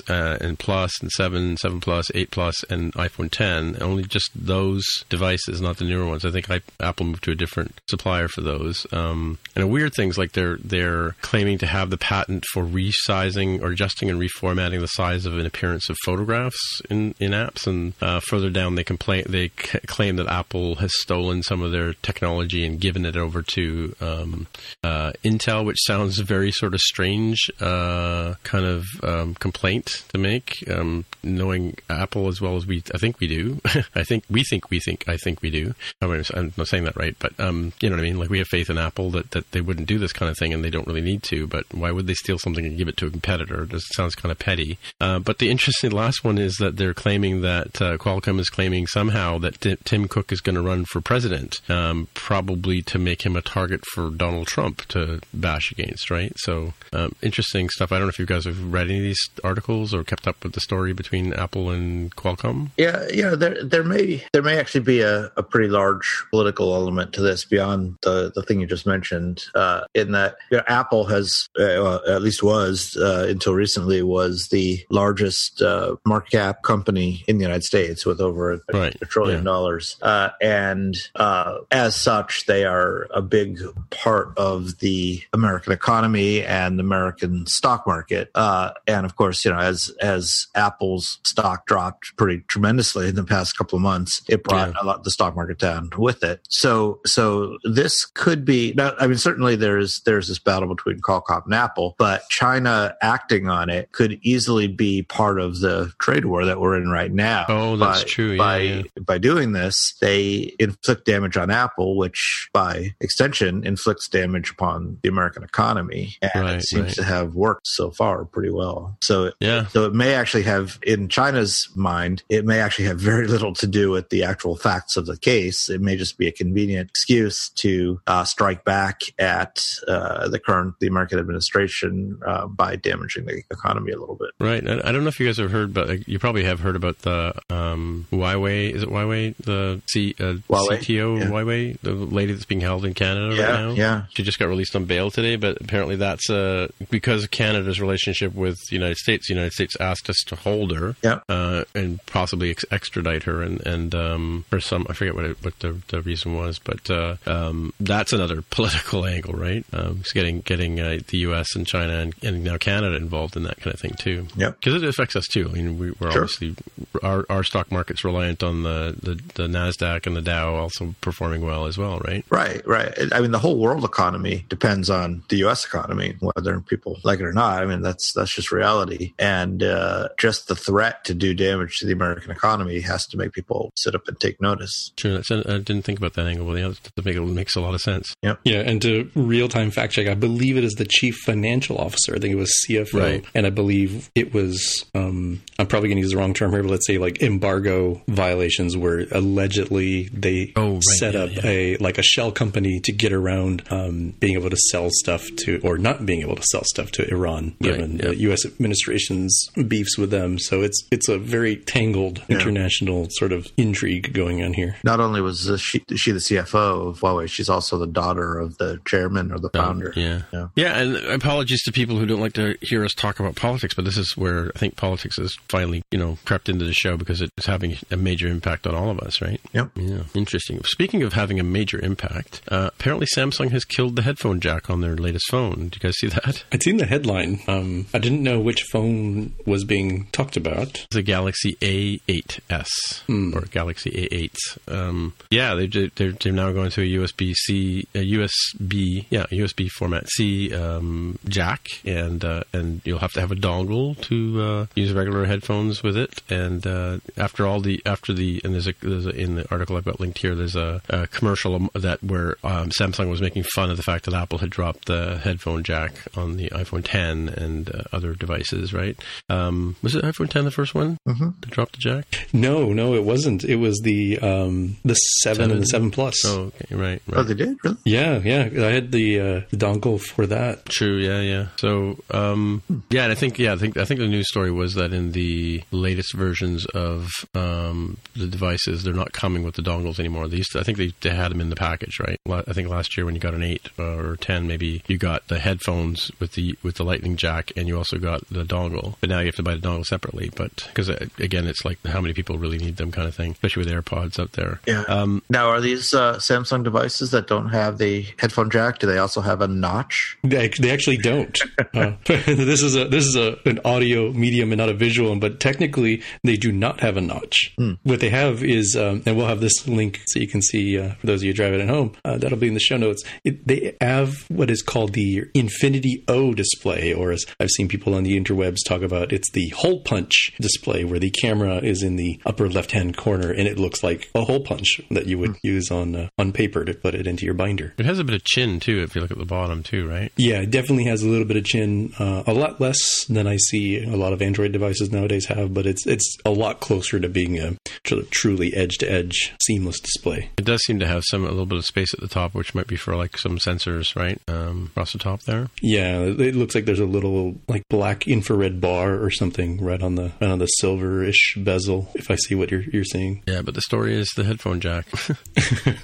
[0.10, 3.82] uh, and Plus and 7, 7 Plus, 8 Plus, and iPhone 10.
[3.82, 6.26] Only just those devices, not the newer ones.
[6.26, 8.86] I think I, Apple moved to a different supplier for those.
[8.92, 13.62] Um, and a weird things like they're they're claiming to have the patent for resizing
[13.62, 17.68] or adjusting and reformatting the size of an appearance of photographs in, in apps.
[17.68, 21.72] And uh, further down, they complain they c- claim that Apple has stolen some of
[21.72, 24.48] their technology and given it over to um,
[24.84, 30.64] uh, Intel, which sounds very sort of strange uh, kind of um, complaint to make.
[30.70, 33.60] Um, knowing Apple as well as we, I think we do.
[33.96, 35.74] I think we think we think I think we do.
[36.02, 38.20] I mean, I'm not saying that right, but um, you know what I mean.
[38.20, 40.54] Like we have faith in Apple that, that they wouldn't do this kind of thing,
[40.54, 41.48] and they don't really need to.
[41.48, 43.64] But why would they steal something and give it to a competitor?
[43.64, 44.78] It sounds kind of petty.
[45.00, 48.88] Uh, but the interesting last one is that they're claiming that uh, Qualcomm is claiming
[48.88, 53.24] somehow that T- Tim Cook is going to run for president, um, probably to make
[53.24, 56.10] him a target for Donald Trump to bash against.
[56.10, 56.34] Right.
[56.38, 57.92] So um, interesting stuff.
[57.92, 60.44] I don't know if you guys have read any of these articles or kept up
[60.44, 62.70] with the story between Apple and Qualcomm.
[62.78, 63.36] Yeah, yeah.
[63.36, 67.46] There, there may, there may actually be a, a pretty large political element to this
[67.46, 69.46] beyond the the thing you just mentioned.
[69.56, 74.02] Uh, in that, you know, Apple has, uh, well, at least was uh, until recently,
[74.04, 78.96] was the largest uh, market cap company in the United States with over a, Right,
[79.02, 79.44] a trillion yeah.
[79.44, 86.44] dollars, uh, and uh, as such, they are a big part of the American economy
[86.44, 88.30] and the American stock market.
[88.36, 93.24] Uh, and of course, you know, as as Apple's stock dropped pretty tremendously in the
[93.24, 94.82] past couple of months, it brought Yeah.
[94.82, 96.42] a lot the stock market down with it.
[96.50, 98.74] So so this could be.
[98.74, 103.48] Now, I mean, certainly there's there's this battle between Qualcomm and Apple, but China acting
[103.50, 107.46] on it could easily be part of the trade war that we're in right now.
[107.50, 108.32] Oh, that's by- true.
[108.32, 108.82] Yeah, by yeah.
[109.06, 115.10] by doing this, they inflict damage on Apple, which by extension inflicts damage upon the
[115.10, 116.94] American economy, and Right, it seems right.
[116.96, 118.98] to have worked so far pretty well.
[119.02, 119.68] So Yeah.
[119.68, 123.68] so it may actually have, in China's mind, it may actually have very little to
[123.68, 125.70] do with the actual facts of the case.
[125.70, 130.76] It may just be a convenient excuse to uh, strike back at uh, the current,
[130.80, 134.30] the American administration uh, by damaging the economy a little bit.
[134.40, 134.62] Right.
[134.68, 137.34] I, don't know if you guys have heard, but you probably have heard about the
[137.50, 138.72] um, Huawei.
[138.72, 139.36] Is it Huawei?
[139.38, 141.26] The C, uh, Huawei, CTO yeah.
[141.28, 143.72] Huawei, the lady that's being held in Canada Yeah, right now.
[143.72, 144.04] yeah.
[144.14, 148.34] She just got released on bail today, but apparently that's uh, because of Canada's relationship
[148.34, 149.28] with the United States.
[149.28, 151.20] The United States asked us to hold her Yeah.
[151.30, 155.38] uh, and possibly ex- extradite her, and and um, for some I forget what it,
[155.44, 159.66] what the, the reason was, but uh, um, that's another political angle, right?
[159.74, 161.56] Um, it's getting getting uh, the U.S.
[161.56, 164.28] and China and, and now Canada involved in that kind of thing too.
[164.36, 165.48] Yeah, because it affects us too.
[165.50, 166.24] I mean, we, we're Sure.
[166.24, 166.56] obviously
[167.04, 171.42] our our stock market's reliant on the, the the Nasdaq and the Dow also performing
[171.46, 172.26] well as well, right?
[172.30, 172.94] Right, right.
[173.14, 175.66] I mean, the whole world economy depends on the U.S.
[175.66, 177.62] economy, whether people like it or not.
[177.62, 179.14] I mean, that's that's just reality.
[179.20, 183.34] And uh, just the threat to do damage to the American economy has to make
[183.34, 184.92] people sit up and take notice.
[184.96, 185.16] True.
[185.16, 187.74] That's, I didn't think about that angle, but yeah, that make, it makes a lot
[187.74, 188.14] of sense.
[188.22, 192.16] Yeah, and to real time fact check, I believe it is the chief financial officer.
[192.16, 193.26] I think it was CFO, Right.
[193.34, 194.86] and I believe it was.
[194.94, 198.02] Um, I'm probably going to use the wrong term here, but let's say like embargo
[198.08, 201.42] violations, where allegedly they Oh, right, set yeah, up yeah.
[201.46, 205.60] a like a shell company to get around um, being able to sell stuff to,
[205.64, 208.08] or not being able to sell stuff to Iran, Right, given yeah.
[208.10, 208.46] the U.S.
[208.46, 210.38] administration's beefs with them.
[210.40, 214.76] So it's it's a very tangled international sort of intrigue going on here.
[214.84, 218.58] Not only was this, she, she the CFO of Huawei, she's also the daughter of
[218.58, 219.94] the chairman or the founder.
[219.96, 220.22] Yeah.
[220.34, 220.48] Yeah.
[220.56, 220.91] Yeah.
[220.96, 223.98] And apologies to people who don't like to hear us talk about politics, but this
[223.98, 227.46] is where I think politics has finally, you know, crept into the show because it's
[227.46, 229.40] having a major impact on all of us, right?
[229.54, 229.72] Yep.
[229.76, 230.04] Yeah.
[230.14, 230.62] Interesting.
[230.66, 234.82] Speaking of having a major impact, uh, apparently Samsung has killed the headphone jack on
[234.82, 235.70] their latest phone.
[235.70, 236.44] Did you guys see that?
[236.52, 237.42] I'd seen the headline.
[237.48, 240.86] Um, I didn't know which phone was being talked about.
[240.92, 244.58] The Galaxy A8s or Galaxy A8s.
[244.68, 249.70] Um, yeah, they, they're, they're now going to a USB C, a USB, yeah, USB
[249.70, 254.66] format C um, jack, and uh, and you'll have to have a dongle to uh,
[254.76, 256.22] use regular headphones with it.
[256.30, 259.78] And uh, after all the after the and there's a, there's a in the article
[259.78, 263.44] I've got linked here, there's a, a commercial um, that where um, Samsung was making
[263.44, 267.30] fun of the fact that Apple had dropped the headphone jack on the iPhone 10
[267.30, 268.74] and uh, other devices.
[268.74, 268.98] Right?
[269.30, 271.30] Um, was it iPhone 10 the first one Mm-hmm.
[271.42, 272.28] to drop the jack?
[272.34, 273.44] No, no, it wasn't.
[273.44, 276.16] It was the um, the seven, and the seven plus.
[276.26, 277.18] Oh, okay, right, right.
[277.18, 277.58] Oh, they did?
[277.64, 277.78] Really?
[277.86, 278.66] Yeah, yeah.
[278.66, 280.71] I had the, uh, the dongle for that.
[280.72, 280.98] True.
[280.98, 281.22] Yeah.
[281.22, 281.48] Yeah.
[281.58, 284.74] So, um, yeah, and I think, yeah, I think, I think the news story was
[284.76, 290.00] that in the latest versions of um, the devices, they're not coming with the dongles
[290.00, 290.28] anymore.
[290.28, 292.20] They used to, I think they, they had them in the package, right?
[292.28, 295.28] I think last year when you got an eight uh, or ten, maybe you got
[295.28, 298.96] the headphones with the with the Lightning jack, and you also got the dongle.
[299.02, 300.32] But now you have to buy the dongle separately.
[300.34, 303.66] But because again, it's like how many people really need them, kind of thing, especially
[303.66, 304.62] with AirPods out there.
[304.66, 304.84] Yeah.
[304.88, 308.80] Um, now, are these uh, Samsung devices that don't have the headphone jack?
[308.80, 310.18] Do they also have a notch?
[310.24, 311.38] Actually, they actually don't.
[311.74, 315.20] Uh, this is a this is a an audio medium and not a visual, one,
[315.20, 317.54] but technically they do not have a notch.
[317.58, 317.74] Hmm.
[317.84, 320.96] What they have is, um, and we'll have this link so you can see uh,
[320.96, 321.94] for those of you driving at home.
[322.04, 323.04] Uh, that'll be in the show notes.
[323.24, 327.96] It, they have what is called the Infinity O display, or as I've seen people
[327.96, 331.96] on the interwebs talk about, it's the hole punch display, where the camera is in
[331.96, 335.38] the upper left hand corner and it looks like a hole punch that you would
[335.44, 337.74] use on uh, on paper to put it into your binder.
[337.78, 340.12] It has a bit of chin too, if you look at the bottom too, right?
[340.18, 341.94] Yeah, it definitely has a little bit of chin.
[341.98, 345.66] Uh, a lot less than I see a lot of Android devices nowadays have, but
[345.66, 350.30] it's it's a lot closer to being a tr- truly edge to edge seamless display.
[350.38, 352.54] It does seem to have some a little bit of space at the top, which
[352.56, 354.20] might be for like some sensors, right?
[354.28, 355.50] Um, across the top there.
[355.62, 359.96] Yeah, it looks like there's a little like black infrared bar or something right on
[359.96, 361.90] the right on the silverish bezel.
[361.96, 363.24] If I see what you're you're seeing.
[363.28, 364.86] Yeah, but the story is the headphone jack,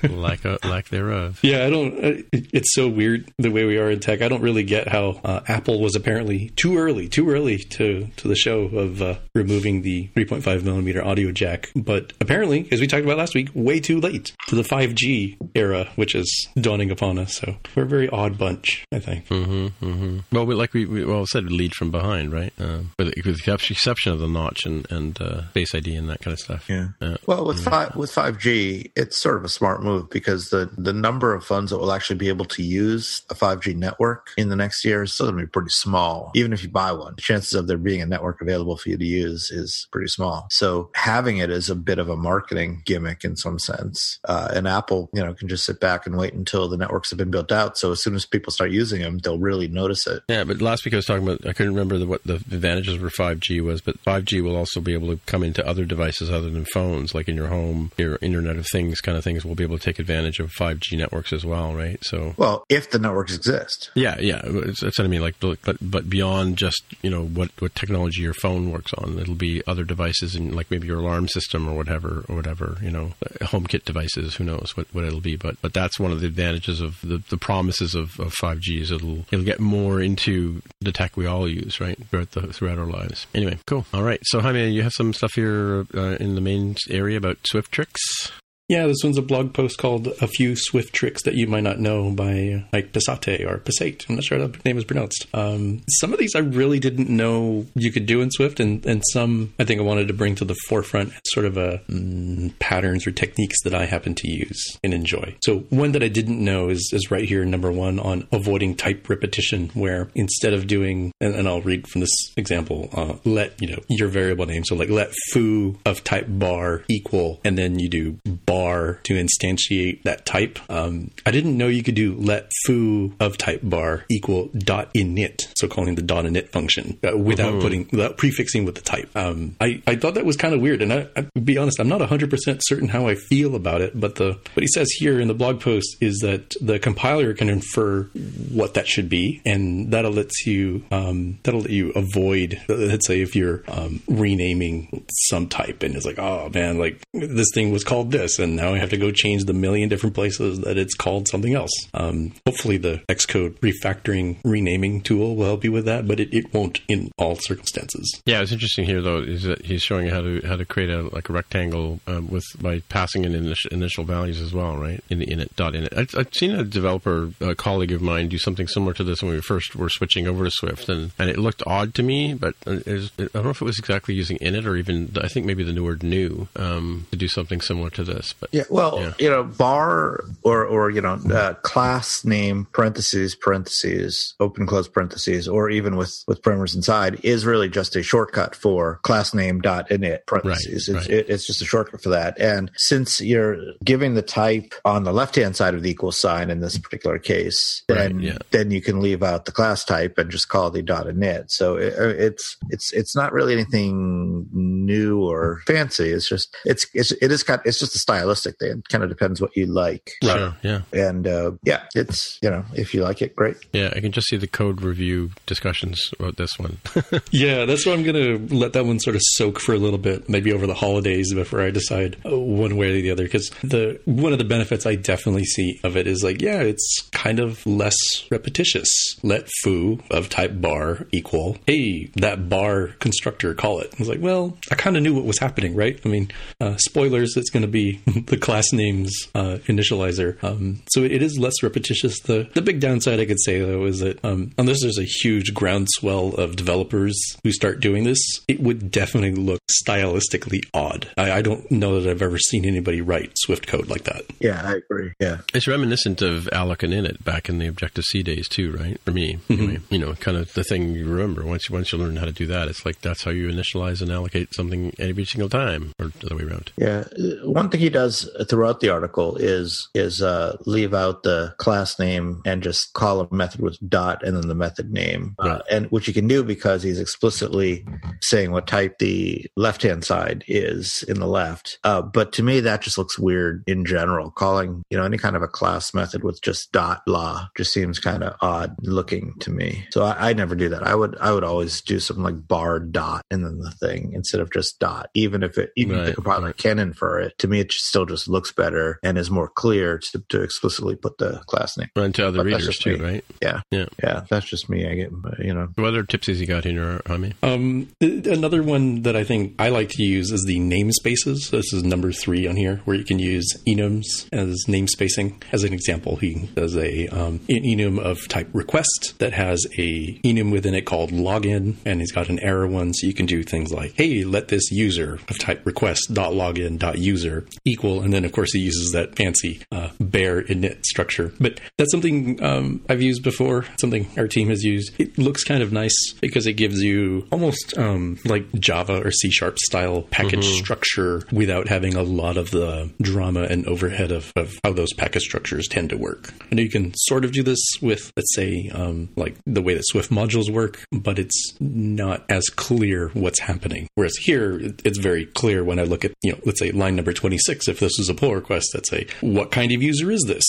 [0.04, 1.40] lack a, lack thereof.
[1.42, 1.94] Yeah, I don't.
[2.04, 4.22] it- It's so weird the way we are in tech.
[4.22, 8.28] I don't really get how uh, Apple was apparently too early, too early to to
[8.30, 11.70] the show of uh, removing the 3.5 millimeter audio jack.
[11.76, 15.90] But apparently, as we talked about last week, way too late to the 5G era,
[15.96, 17.36] which is dawning upon us.
[17.36, 19.28] So we're a very odd bunch, I think.
[19.28, 22.54] hmm hmm Well, we, like we, we well said, lead from behind, right?
[22.58, 26.22] Um, with, with the exception of the notch and and uh, Face ID and that
[26.22, 26.70] kind of stuff.
[26.70, 26.90] Yeah.
[27.02, 30.70] Uh, Well, with five with five G, it's sort of a smart move because the
[30.78, 34.30] the number of phones that will actually be able to use a five G network
[34.38, 36.32] in the next year is still going to be pretty small.
[36.36, 38.98] Even if you buy one, the chances of there being a network available for you
[38.98, 40.48] to use is pretty small.
[40.52, 44.20] So having it is a bit of a marketing gimmick in some sense.
[44.26, 47.18] Uh, and Apple, you know, can just sit back and wait until the networks have
[47.18, 47.78] been built out.
[47.78, 50.24] So as soon as people start using them, they'll really notice it.
[50.30, 52.98] Yeah, but last week I was talking about I couldn't remember the, what the advantages
[52.98, 56.50] for 5G was, but 5G will also be able to come into other devices other
[56.50, 59.44] than phones, like in your home, your Internet of Things kind of things.
[59.46, 62.04] Will be able to take advantage of 5G networks as well, right?
[62.04, 63.90] So Well, if the networks exist.
[63.96, 65.22] yeah, yeah, it's- what I mean.
[65.22, 69.36] Like, but but beyond just you know what what technology your phone works on, it'll
[69.36, 73.14] be other devices and like maybe your alarm system or whatever or whatever you know,
[73.42, 74.36] HomeKit devices.
[74.36, 75.36] Who knows what, what it'll be?
[75.36, 78.92] But but that's one of the advantages of the, the promises of, of 5G is
[78.92, 82.86] it'll it'll get more into the tech we all use right throughout the throughout our
[82.86, 83.28] lives.
[83.34, 83.86] Anyway, cool.
[83.94, 84.20] All right.
[84.24, 88.32] So Jaime, you have some stuff here uh, in the main area about Swift tricks.
[88.70, 91.80] Yeah, this one's a blog post called "A Few Swift Tricks That You Might Not
[91.80, 94.06] Know" by uh, Mike Pesate or Pesate.
[94.10, 95.26] I'm not sure how the name is pronounced.
[95.34, 99.04] Um, some of these I really didn't know you could do in Swift, and, and
[99.14, 102.60] some I think I wanted to bring to the forefront as sort of a mm,
[102.60, 105.38] patterns or techniques that I happen to use and enjoy.
[105.44, 109.08] So one that I didn't know is is right here, number one on avoiding type
[109.08, 113.70] repetition, where instead of doing, and, and I'll read from this example, uh, let you
[113.70, 114.66] know your variable name.
[114.66, 120.04] So like let foo of type bar equal, and then you do bar to instantiate
[120.04, 120.60] that type.
[120.70, 125.48] Um, I didn't know you could do let foo of type bar equal dot init,
[125.56, 129.10] so calling the dot init function uh, without putting without prefixing with the type.
[129.16, 131.90] Um, I I thought that was kind of weird, and I, I be honest, I'm
[131.90, 134.00] not 100 percent certain how I feel about it.
[134.00, 137.50] But the what he says here in the blog post is that the compiler can
[137.50, 138.04] infer
[138.52, 142.62] what that should be, and that'll lets you um, that'll let you avoid.
[142.68, 147.48] Let's say if you're um, renaming some type, and it's like, oh man, like this
[147.54, 150.60] thing was called this, and now I have to go change the million different places
[150.62, 151.72] that it's called something else.
[151.94, 156.54] Um, hopefully, the Xcode refactoring renaming tool will help you with that, but it, it
[156.54, 158.22] won't in all circumstances.
[158.26, 161.04] Yeah, it's interesting here though is that he's showing how to how to create a
[161.14, 165.04] like a rectangle um, with by passing in initial, values as well, right?
[165.10, 165.96] In the init dot init.
[165.98, 169.34] I've, I've seen a developer, a colleague of mine, do something similar to this when
[169.34, 172.56] we first were switching over to Swift, and, and it looked odd to me, but
[172.66, 175.46] it was, I don't know if it was exactly using init or even I think
[175.46, 178.34] maybe the new word new um, to do something similar to this.
[178.40, 179.14] But Yeah, well, Yeah.
[179.20, 185.48] you know, bar or or you know, uh, class name parentheses parentheses open close parentheses,
[185.48, 189.90] or even with with primers inside is really just a shortcut for class name dot
[189.90, 190.88] init parentheses.
[190.90, 191.18] Right, it's, right.
[191.20, 192.40] It, it's just a shortcut for that.
[192.40, 196.50] And since you're giving the type on the left hand side of the equal sign
[196.50, 198.38] in this particular case, then Right, yeah.
[198.52, 201.50] then you can leave out the class type and just call the dot init.
[201.52, 206.10] So it, it's it's it's not really anything new or fancy.
[206.12, 208.80] It's just it's it's it is kind it's just a stylistic thing.
[208.80, 210.12] It kind of depends what you like.
[210.24, 213.58] sure, yeah, And uh, yeah, it's you know if you like it, great.
[213.74, 216.78] yeah, I can just see the code review discussions about this one.
[217.32, 219.98] Yeah, that's why I'm going to let that one sort of soak for a little
[220.00, 223.24] bit, maybe over the holidays before I decide uh, one way or the other.
[223.24, 227.08] Because the one of the benefits I definitely see of it is like, yeah, it's
[227.12, 227.96] kind of less
[228.32, 228.90] repetitious.
[229.24, 233.94] Let foo of type bar equal, hey, that bar constructor, call it.
[233.94, 236.00] I was like, well, I kind of knew what was happening, right?
[236.06, 240.42] I mean, uh, spoilers, it's going to be the class names uh, initializer.
[240.44, 242.20] Um, so it is less repetitious.
[242.22, 245.54] The the big downside I could say though is that um, unless there's a huge
[245.54, 251.10] groundswell of developers who start doing this, it would definitely look stylistically odd.
[251.18, 254.24] I, I don't know that I've ever seen anybody write Swift code like that.
[254.40, 255.14] Yeah, I agree.
[255.20, 255.42] Yeah.
[255.54, 259.00] It's reminiscent of Alloc and Init back in the Objective C days too, right?
[259.02, 259.80] For me, anyway.
[259.90, 262.32] You know, kind of the thing you remember once you once you learn how to
[262.32, 262.68] do that.
[262.68, 266.36] It's like that's how you initialize and allocate something every single time, or the other
[266.38, 266.72] way around.
[266.78, 267.06] Yeah,
[267.44, 272.44] one thing he does throughout the article is is uh, leave out the class name
[272.46, 276.08] and just call a method with dot and then the method name, uh, and which
[276.08, 277.84] you can do because he's explicitly
[278.22, 281.80] saying what type the left hand side is in the left.
[281.84, 284.30] Uh, but to me, that just looks weird in general.
[284.30, 287.98] Calling you know any kind of a class method with just dot la just seems
[287.98, 289.88] kind of odd looking to me.
[289.90, 290.84] So I, I never do that.
[290.86, 294.40] I would I would always do something like bar dot and then the thing instead
[294.40, 297.38] of just dot, even if it even if the Right, compiler can infer it.
[297.40, 300.96] To me, it just still just looks better and is more clear to, to explicitly
[300.96, 301.90] put the class name.
[301.96, 303.04] Run to other But readers too, me.
[303.04, 303.26] right?
[303.42, 303.86] Yeah, Yeah.
[304.04, 304.26] yeah.
[304.30, 304.88] That's just me.
[304.88, 305.70] I get you know.
[305.76, 307.34] What other tips has he got in your Jaime?
[307.44, 311.50] Um, another one that I think I like to use is the namespaces.
[311.52, 315.42] This is number three on here, where you can use enums as namespacing.
[315.52, 320.20] As an example, he does a um, an enum of type request that has a
[320.24, 323.44] enum within it called login, and he's got an error one, so you can do
[323.44, 328.14] things like, "Hey, let this user of type request dot login dot user equal," and
[328.14, 331.32] then of course he uses that fancy uh, bare init structure.
[331.40, 333.66] But that's something um, I've used before.
[333.80, 334.94] Something our team has used.
[335.00, 339.30] It looks kind of nice because it gives you almost um, like Java or C
[339.30, 344.54] sharp style package structure without having a lot of the drama and overhead of, of
[344.64, 346.34] how those package structures tend to work.
[346.52, 349.74] I know you can sort of do this with, let's say, um, like the way
[349.74, 353.88] that Swift modules work, but it's not as clear what's happening.
[353.96, 357.14] Whereas here, it's very clear when I look at, you know, let's say line number
[357.14, 360.44] 26, if this is a pull request, that's a, what kind of user is this?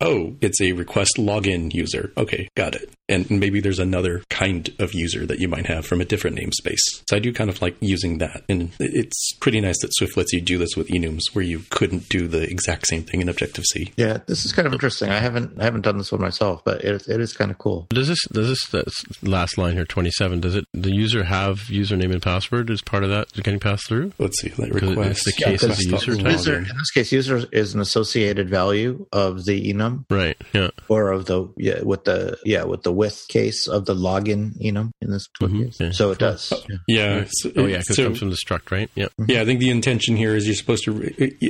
[0.00, 2.12] Oh, it's a request login user.
[2.16, 2.90] Okay, got it.
[3.06, 6.80] And maybe there's another kind of user that you might have from a different namespace.
[7.06, 8.44] So I do kind of like using that.
[8.48, 12.08] And it's pretty nice that Swift lets you do this with enums where you couldn't
[12.08, 13.92] do the exact same thing in Objective C.
[13.96, 15.10] Yeah, this is kind of interesting.
[15.10, 17.86] I haven't I haven't done this one myself, but it, it is kind of cool.
[17.90, 20.40] Does this does this this last line here twenty seven?
[20.40, 24.12] Does it the user have username and password as part of that getting passed through?
[24.18, 25.24] Let's see, let 'Cause it's request.
[25.26, 26.24] the case of the user type.
[26.64, 30.36] User, in this case, user is an associated value of the enum Right.
[30.52, 30.70] Yeah.
[30.88, 34.90] or of the yeah with the yeah with the with case of the login enum
[35.00, 35.64] in this Mhm.
[35.66, 35.76] case.
[35.80, 35.90] Yeah.
[35.92, 36.52] So it does.
[36.68, 36.76] Yeah.
[36.88, 37.24] Yeah.
[37.28, 38.90] so- Oh yeah, because so- it comes from the struct, right?
[38.94, 39.06] Yeah.
[39.28, 40.92] Yeah, I think the intention here is you're supposed to.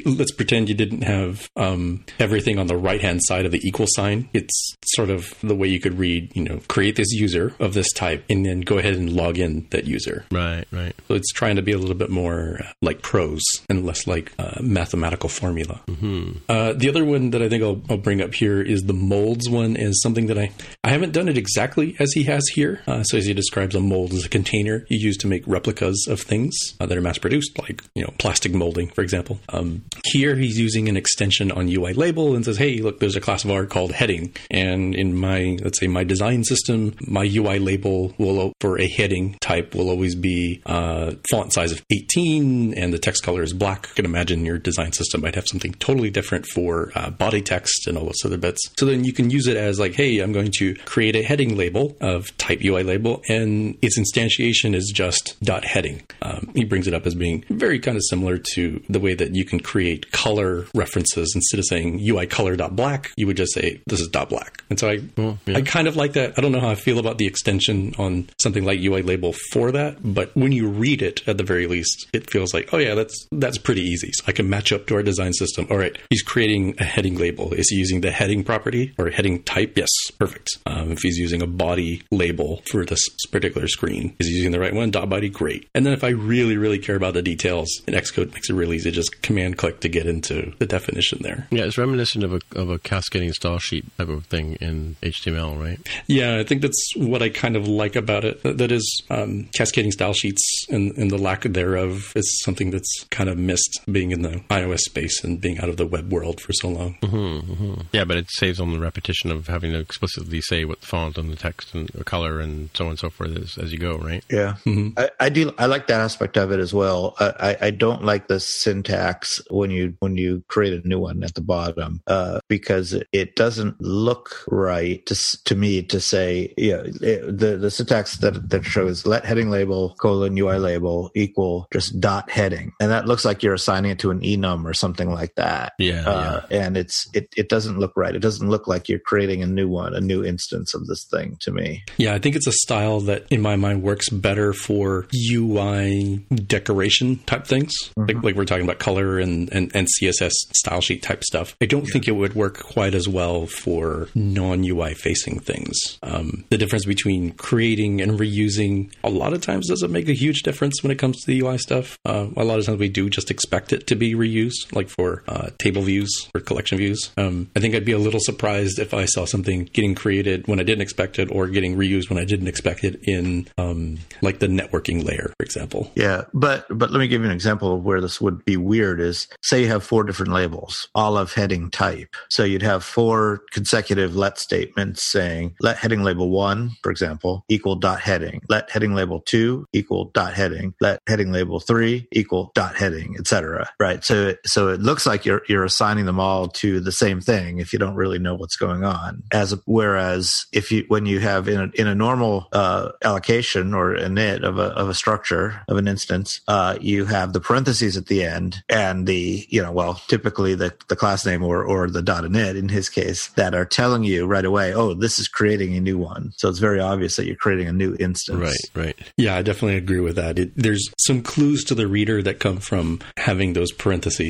[0.05, 3.87] Let's pretend you didn't have um, everything on the right hand side of the equal
[3.89, 4.29] sign.
[4.35, 7.91] It's sort of the way you could read, you know, create this user of this
[7.93, 10.25] type and then go ahead and log in that user.
[10.31, 10.65] Right.
[10.71, 10.95] Right.
[11.09, 14.33] So it's trying to be a little bit more uh, like prose and less like
[14.39, 14.61] uh,
[15.05, 15.81] mathematical formula.
[15.87, 16.39] Mm-hmm.
[16.49, 19.51] Uh, the other one that I think I'll, I'll bring up here is the molds
[19.51, 20.51] one is something that I,
[20.83, 22.81] I haven't done it exactly as he has here.
[22.87, 26.07] Uh, so as he describes a mold as a container you use to make replicas
[26.09, 29.39] of things uh, that are mass produced, like, you know, plastic molding, for example.
[29.51, 33.21] Um, here he's using an extension on UI label and says, hey, look, there's a
[33.21, 34.35] class of R called heading.
[34.51, 39.37] And in my, let's say my design system, my UI label will, for a heading
[39.41, 43.89] type will always be uh, font size of 18 and the text color is black.
[43.89, 47.87] You can imagine your design system might have something totally different for uh, body text
[47.87, 48.61] and all those other bits.
[48.79, 51.57] So then you can use it as like, hey, I'm going to create a heading
[51.57, 56.03] label of type UI label, and its instantiation is just dot heading.
[56.23, 59.35] Um, he brings it up as being very kind of similar to the way that
[59.35, 63.55] you can create color references instead of saying UI color dot black, you would just
[63.55, 64.63] say this is dot black.
[64.71, 65.57] And so I, yeah.
[65.57, 66.35] I kind of like that.
[66.37, 69.73] I don't know how I feel about the extension on something like UI label for
[69.73, 72.95] that, but when you read it, at the very least, it feels like, oh yeah,
[72.95, 74.11] that's that's pretty easy.
[74.13, 75.67] So I can match up to our design system.
[75.71, 77.53] All right, he's creating a heading label.
[77.55, 79.77] Is he using the heading property or heading type?
[79.77, 80.49] Yes, perfect.
[80.67, 84.61] Um, if he's using a body label for this particular screen, is he using the
[84.61, 84.91] right one?
[84.91, 85.69] Dot body, great.
[85.75, 88.77] And then if I really, really care about the details, in Xcode makes it really
[88.77, 88.91] easy.
[88.91, 91.47] Just command click to get into the definition there.
[91.51, 95.61] Yeah, it's reminiscent of a of a cascading style sheet type of thing in HTML,
[95.61, 95.79] right?
[96.07, 98.43] Yeah, I think that's what I kind of like about it.
[98.43, 103.29] That is, um, cascading style sheets and, and the lack thereof is something that's kind
[103.29, 106.53] of missed being in the iOS space and being out of the web world for
[106.53, 106.97] so long.
[107.03, 107.81] Mm-hmm, mm-hmm.
[107.93, 111.19] Yeah, but it saves on the repetition of having to explicitly say what the font
[111.19, 113.79] and the text and the color and so on and so forth is as you
[113.79, 114.25] go, right?
[114.31, 114.99] Yeah, mm-hmm.
[114.99, 115.53] I, I do.
[115.59, 117.15] I like that aspect of it as well.
[117.19, 121.23] I, I, I don't like the syntax when you when you create a new one
[121.23, 126.53] at the bottom uh, because it, it doesn't look right to to me to say
[126.57, 131.67] yeah it, the the syntax that that shows let heading label colon UI label equal
[131.73, 135.11] just dot heading and that looks like you're assigning it to an enum or something
[135.11, 135.73] like that.
[135.79, 138.15] Yeah, uh, and it's it it doesn't look right.
[138.15, 141.37] It doesn't look like you're creating a new one, a new instance of this thing
[141.41, 141.83] to me.
[141.97, 145.07] Yeah, I think it's a style that, in my mind, works better for
[145.49, 148.07] UI decoration type things, Mm-hmm.
[148.17, 151.57] like like we're talking about color and, and, and CSS style sheet type stuff.
[151.61, 155.99] I don't think it would work quite as well for non UI facing things.
[156.03, 160.43] Um, the difference between creating and reusing a lot of times doesn't make a huge
[160.43, 161.99] difference when it comes to the UI stuff.
[162.05, 165.23] Uh, a lot of times we do just expect it to be reused, like for
[165.29, 167.11] uh, table views or collection views.
[167.17, 170.61] Um, I think I'd be a little surprised if I saw something getting created when
[170.61, 174.39] I didn't expect it or getting reused when I didn't expect it in um, like
[174.39, 175.91] the networking layer, for example.
[175.95, 179.01] Yeah, but but let me give you an example of where this would be weird.
[179.01, 182.15] Is say you have four different labels, all of heading type.
[182.29, 187.77] So you'd have four consecutive let statements saying let heading label one, for example, equal
[187.77, 188.41] dot heading.
[188.49, 190.75] Let heading label two equal dot heading.
[190.81, 193.71] Let heading label three equal dot heading, etc.
[193.79, 194.05] Right.
[194.05, 197.59] So it, so it looks like you're you're assigning them all to the same thing
[197.59, 199.23] if you don't really know what's going on.
[199.33, 203.95] As whereas if you when you have in a, in a normal uh, allocation or
[203.95, 208.07] init of a of a structure of an instance, uh, you have the parentheses at
[208.07, 212.03] the end and the you know well typically the the class name or or the
[212.03, 215.77] dot init in his case that are telling you right away oh this is creating
[215.77, 216.33] a new one.
[216.37, 218.39] So it's very obvious that you're creating a new instance.
[218.75, 219.13] Right, right.
[219.17, 220.39] Yeah, I definitely agree with that.
[220.39, 224.24] It, there's some clues to the reader that come from having those parentheses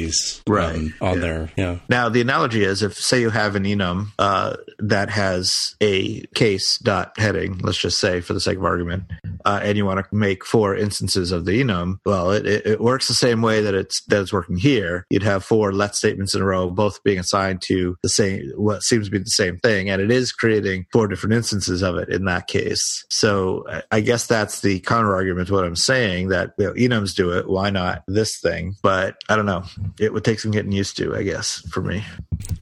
[0.49, 1.20] Right, um, on yeah.
[1.20, 1.51] there.
[1.57, 1.78] Yeah.
[1.88, 6.78] Now, the analogy is if, say, you have an enum uh, that has a case
[6.78, 9.05] dot heading, let's just say for the sake of argument,
[9.45, 12.80] uh, and you want to make four instances of the enum, well, it, it, it
[12.80, 15.07] works the same way that it's that it's working here.
[15.11, 18.82] You'd have four let statements in a row, both being assigned to the same what
[18.82, 22.09] seems to be the same thing, and it is creating four different instances of it
[22.09, 23.05] in that case.
[23.11, 26.72] So I- I guess that's the counter argument to what I'm saying that you know,
[26.72, 27.49] enums do it.
[27.49, 28.74] Why not this thing?
[28.82, 29.62] But I don't know.
[29.99, 32.05] It would take some getting used to, I guess, for me.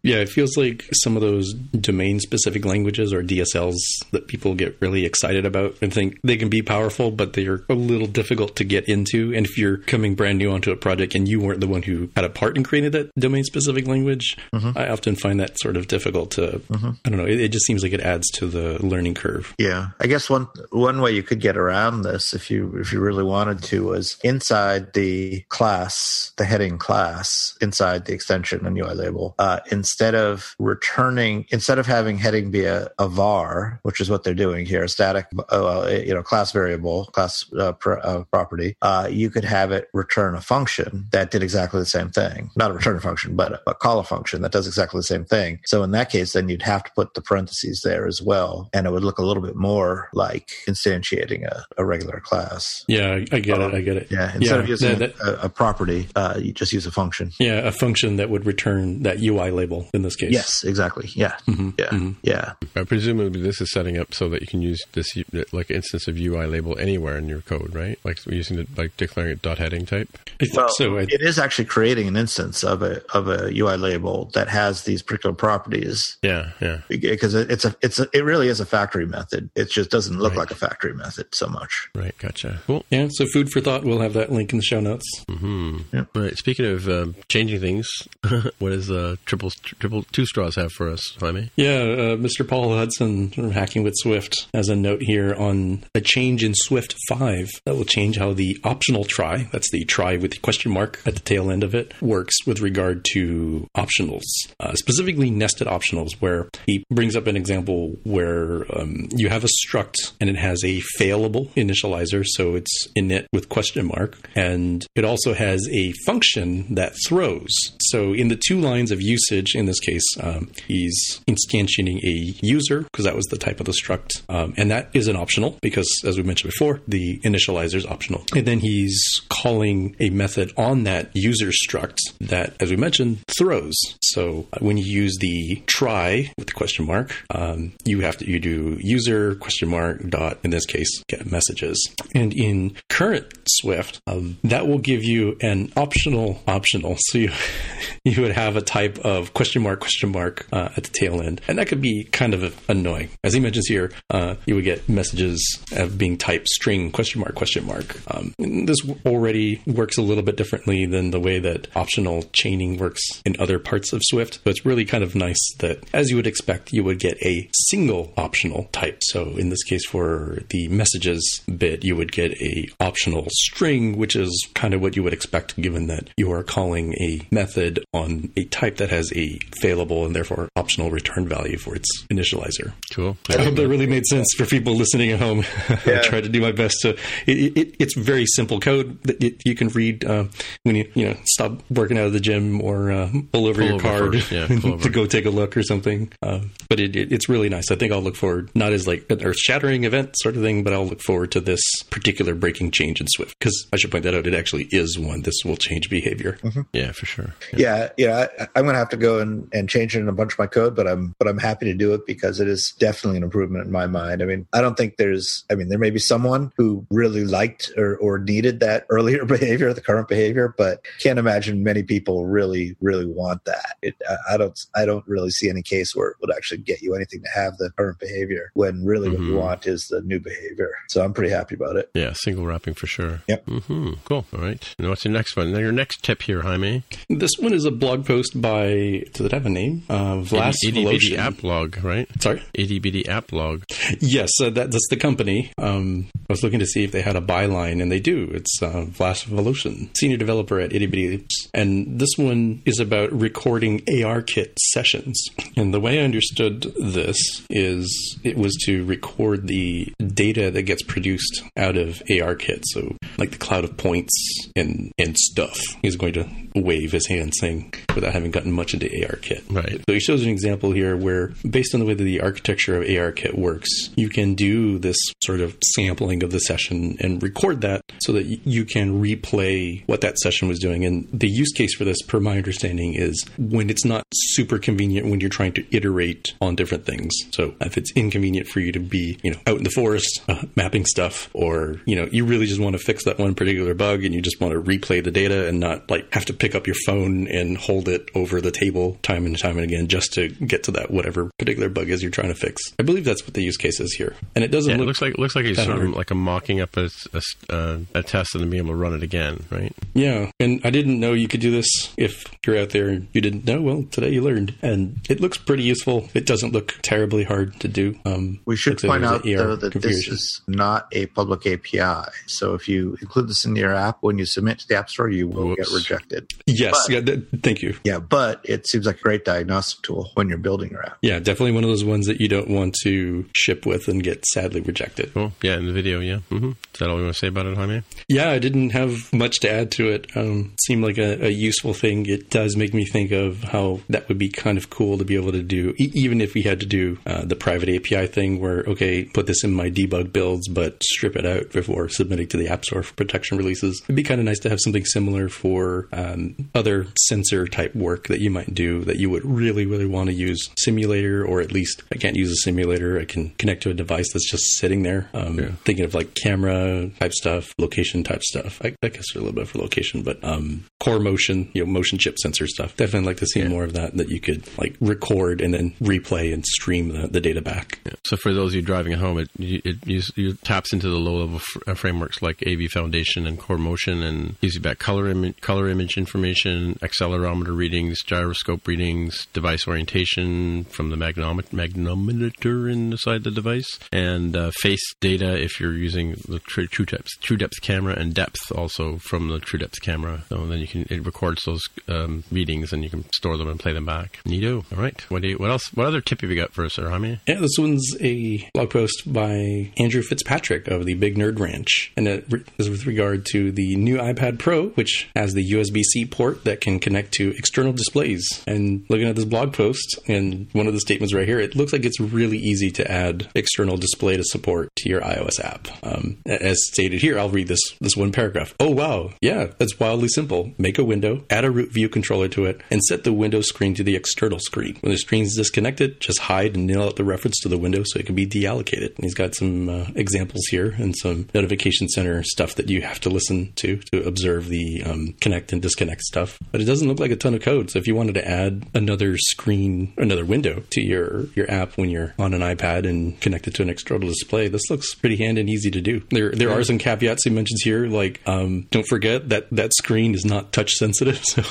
[0.03, 3.79] Yeah, it feels like some of those domain specific languages or DSLs
[4.11, 7.75] that people get really excited about and think they can be powerful, but they're a
[7.75, 9.35] little difficult to get into.
[9.35, 12.11] And if you're coming brand new onto a project and you weren't the one who
[12.17, 14.77] had a part in creating that domain specific language, mm-hmm.
[14.77, 16.91] I often find that sort of difficult to, mm-hmm.
[17.05, 19.55] I don't know, it, it just seems like it adds to the learning curve.
[19.59, 23.01] Yeah, I guess one one way you could get around this, if you if you
[23.01, 27.12] really wanted to, was inside the class, the heading class,
[27.61, 29.35] inside the extension and UI label.
[29.39, 34.25] Uh, instead of returning, instead of having heading be a, a var, which is what
[34.25, 38.77] they're doing here, a static, uh, you know, class variable, class uh, pr- uh, property,
[38.83, 42.51] uh, you could have it return a function that did exactly the same thing.
[42.57, 45.61] Not a return function, but a call a function that does exactly the same thing.
[45.65, 48.87] So in that case, then you'd have to put the parentheses there as well, and
[48.87, 52.85] it would look a little bit more like instantiating a, a regular class.
[52.89, 53.75] Yeah, I, I get it.
[53.75, 54.09] I get it.
[54.11, 57.02] Yeah, instead of using that- that- a, a property, uh, you just use a function.
[57.39, 60.33] Yeah, a function that would return that UI label in this case.
[60.33, 61.09] Yes, exactly.
[61.15, 61.71] Yeah, Mm-hmm.
[61.79, 62.53] yeah, yeah.
[62.81, 65.09] Uh, presumably, this is setting up so that you can use this
[65.53, 67.99] like instance of UI label anywhere in your code, right?
[68.05, 70.09] Like using it, like declaring it dot heading type.
[70.41, 70.99] I think so.
[70.99, 74.85] I, it is actually creating an instance of a of a UI label that has
[74.85, 76.81] these particular properties Yeah, yeah.
[76.89, 79.51] because it's a it's a, it really is a factory method.
[79.55, 80.39] It just doesn't look Right.
[80.41, 81.89] like a factory method so much.
[81.95, 82.61] Right, gotcha.
[82.67, 82.85] Cool.
[82.91, 83.85] yeah, so food for thought.
[83.85, 85.05] We'll have that link in the show notes.
[85.29, 85.79] Mm-hmm.
[85.93, 86.09] Yep.
[86.17, 86.37] All right.
[86.39, 87.89] Speaking of um, changing things,
[88.59, 91.51] what does uh, triple triple two straws have for us, I?
[91.57, 92.47] Yeah, uh, Mr.
[92.47, 96.95] Paul Hudson from Hacking with Swift has a note here on a change in Swift
[97.09, 101.01] 5 that will change how the optional try, that's the try with the question mark
[101.07, 104.23] at the tail end of it, works with regard to optionals,
[104.61, 109.49] uh, specifically nested optionals, where he brings up an example where um, you have a
[109.67, 115.05] struct and it has a failable initializer, so it's init with question mark, and it
[115.05, 117.51] also has a function that throws.
[117.81, 122.83] So in the two lines of usage, in this case, um, he's instantiating a user
[122.83, 125.89] because that was the type of the struct, um, and that is an optional because,
[126.05, 128.25] as we mentioned before, the initializer is optional.
[128.35, 133.75] And then he's calling a method on that user struct that, as we mentioned, throws.
[134.03, 138.29] So uh, when you use the try with the question mark, um, you have to
[138.29, 141.95] you do user question mark dot in this case get messages.
[142.15, 146.97] And in current Swift, um, that will give you an optional optional.
[146.99, 147.31] So you
[148.05, 151.41] you would have a type of question mark question mark uh, at the tail end,
[151.49, 153.11] and that could be kind of annoying.
[153.25, 155.41] As he mentions here, uh, you would get messages
[155.73, 157.97] of being reading type string question mark question mark.
[158.15, 163.23] Um, this already works a little bit differently than the way that optional chaining works
[163.25, 164.41] in other parts of Swift.
[164.45, 167.49] So it's really kind of nice that, as you would expect, you would get a
[167.71, 168.99] single optional type.
[169.03, 174.17] So in this case, for the messages bit, you would get a optional string, which
[174.17, 178.31] is kind of what you would expect given that you are calling a method on
[178.37, 182.73] a type that has a failable and therefore optional return value for its initializer.
[182.93, 183.17] Cool.
[183.31, 185.45] I hope that really made sense for people listening at home.
[185.87, 185.99] Yeah.
[185.99, 186.91] I tried to do my best to.
[187.27, 190.25] It, it, it's very simple code that it, you can read uh,
[190.63, 193.65] when you you know stop working out of the gym or uh, pull over Pull
[193.65, 196.13] your over card yeah, to go take a look or something.
[196.23, 197.71] Uh, but it, it, it's really nice.
[197.71, 200.73] I think I'll look forward not as like an earth-shattering event sort of thing, but
[200.73, 204.15] I'll look forward to this particular breaking change in Swift because I should point that
[204.15, 204.27] out.
[204.27, 205.23] It actually is one.
[205.23, 206.39] This will change behavior.
[206.73, 207.35] Yeah, for sure.
[207.53, 210.33] yeah yeah I, i'm gonna have to go and, and change it in a bunch
[210.33, 213.19] of my code but i'm but i'm happy to do it because it is definitely
[213.19, 215.91] an improvement in my mind i mean i don't think there's i mean there may
[215.91, 220.81] be someone who really liked or, or needed that earlier behavior the current behavior but
[221.01, 225.31] can't imagine many people really really want that it, I, I don't i don't really
[225.31, 228.51] see any case where it would actually get you anything to have the current behavior
[228.55, 229.39] when really what you Mhm.
[229.41, 232.87] want is the new behavior so i'm pretty happy about it Yeah, single wrapping for
[232.87, 233.21] sure.
[233.29, 233.45] Yep.
[233.47, 234.25] hmm Cool.
[234.33, 234.75] All right.
[234.79, 235.53] And what's your next one?
[235.53, 236.83] Now, your next tip here, Jaime.
[237.09, 239.05] This one is a blog post by.
[239.13, 239.83] Does it have a name?
[239.89, 242.09] Uh, Vlas Itty bitty app log, right?
[242.21, 242.43] Sorry.
[242.55, 243.65] Itty bitty app log.
[244.01, 245.53] Yes, uh, that, that's the company.
[245.59, 248.31] Um, I was looking to see if they had a byline, and they do.
[248.33, 253.81] It's uh, Vlas Voloshin, senior developer at Itty Bitty And this one is about recording
[253.81, 255.23] ARKit sessions.
[255.57, 257.19] And the way I understood this
[257.51, 262.63] is it was to record the data that gets produced out of ARKit.
[262.67, 264.13] So, like the cloud of points
[264.57, 265.59] and, and stuff.
[265.83, 266.22] He's going to
[266.55, 269.43] wave his hand saying, without having gotten much into ARKit.
[269.51, 269.81] Right.
[269.89, 272.87] So he shows an example here where, based on the way that the architecture of
[272.87, 277.83] ARKit works, you can do this sort of sampling of the session and record that
[278.01, 280.85] so that you can replay what that session was doing.
[280.85, 285.09] And the use case for this, per my understanding, is when it's not super convenient
[285.09, 287.13] when you're trying to iterate on different things.
[287.31, 290.43] So if it's inconvenient for you to be, you know, out in the forest uh,
[290.57, 294.05] mapping stuff, or you know, you really just want to fix that one particular bug
[294.05, 296.67] and you just want to replay the data and not like have to pick up
[296.67, 300.29] your phone and hold it over the table time and time and again just to
[300.29, 302.63] get to that whatever particular bug is you're trying to fix.
[302.79, 304.87] I believe that's what the use case is here, and it doesn't Yeah, it look
[304.89, 307.79] looks like it looks like he's sort of like a mocking up a, a, uh,
[307.95, 309.75] a test and then being able to run it again, right?
[309.95, 311.69] Yeah, and I didn't know you could do this.
[311.97, 315.39] If you're out there and you didn't know, well, today you learned, and it looks
[315.39, 316.09] pretty useful.
[316.15, 317.99] It doesn't look terribly hard to do.
[318.05, 321.47] Um, We should looks point out an ER though that this is not a public
[321.47, 322.11] API.
[322.27, 325.09] So if you include this in your app when you submit to the App Store,
[325.09, 325.69] you will Whoops.
[325.71, 326.02] get rejected.
[326.47, 327.77] Yes, but- yeah, th- thank you.
[327.85, 330.99] Yeah, but it seems like a great diagnostic tool when you're building your app.
[331.03, 334.25] Yeah, definitely one of those ones that you don't want to ship with and get
[334.27, 335.13] sadly rejected.
[335.15, 335.33] Cool.
[335.43, 336.19] Yeah, in the video, yeah.
[336.29, 337.83] hmm Is that all you want to say about it, Jaime?
[338.09, 340.07] Yeah, I didn't have much to add to it.
[340.17, 342.07] Um, seemed like a, a useful thing.
[342.07, 345.17] It does make me think of how that would be kind of cool to be
[345.17, 348.41] able to do, e- even if we had to do uh, the private API thing
[348.41, 352.37] where, okay, put this in my debug builds, but strip it out before submitting to
[352.37, 353.81] the App Store for protection releases.
[353.85, 358.09] It'd be kind of nice to have something similar for um, other sensor type work
[358.09, 361.53] that you might do that you would really, really want to use simulator, or at
[361.53, 362.99] least I can't use a simulator.
[362.99, 365.09] I can connect to a device that's just sitting there.
[365.15, 368.61] Um, Thinking of like camera type stuff, location type stuff.
[368.63, 371.99] I, I guess a little bit for location, but um, core motion, you know, motion
[371.99, 372.77] chip sensor stuff.
[372.77, 373.97] Definitely like to see more of that.
[373.97, 377.79] That you could like record and then replay and stream the, the data back.
[378.05, 380.97] So for those of you driving at home, it it, use, it taps into the
[380.97, 384.79] low level f- uh, frameworks like AV Foundation and Core Motion, and gives you back
[384.79, 392.71] color image, color image information, accelerometer readings, gyroscope readings, device orientation from the magnomet- magnometer
[392.71, 397.37] inside the device, and uh, face data if you're using the tr- True Depth True
[397.37, 400.23] Depth camera, and depth also from the True Depth camera.
[400.29, 403.59] So then you can it records those um, readings and you can store them and
[403.59, 404.21] play them back.
[404.25, 404.65] Neato.
[404.73, 405.01] All right.
[405.11, 405.73] What do you, what else?
[405.75, 407.21] What other tip have you got for us, Jaime?
[407.27, 412.07] Yeah, this one's a blog post by Andrew Fitzpatrick of the Big Nerd Ranch, and
[412.07, 412.27] it
[412.59, 416.79] is with regard to the new iPad Pro, which has the USB-C port that can
[416.79, 418.43] connect to external displays.
[418.47, 421.73] And looking at this blog post, and one of the statements right here, it looks
[421.73, 425.69] like it's really easy to add external display to support to your iOS app.
[425.83, 428.55] Um, as stated here, I'll read this this one paragraph.
[428.61, 430.53] Oh wow, yeah, that's wildly simple.
[430.59, 433.75] Make a window, add a root view controller to it, and set the window screen
[433.75, 434.77] to the external screen.
[434.81, 437.99] When the screen's disconnected, just hide and nil out the reference to the window so
[437.99, 438.95] it can be deallocated.
[438.97, 443.01] And he's got some uh, examples here and some notification center stuff that you have
[443.01, 445.15] to listen to to observe the um,
[445.53, 446.39] connect and disconnect stuff.
[446.51, 447.71] But it doesn't look like a ton of code.
[447.71, 451.91] So if you wanted to add another screen, another window to your your app when
[451.91, 455.51] you're on an iPad and connected to an external display, this looks pretty handy and
[455.51, 456.03] easy to do.
[456.11, 460.15] There there are some caveats he mentions here, like um, don't forget that that screen
[460.15, 461.43] is not touch sensitive, so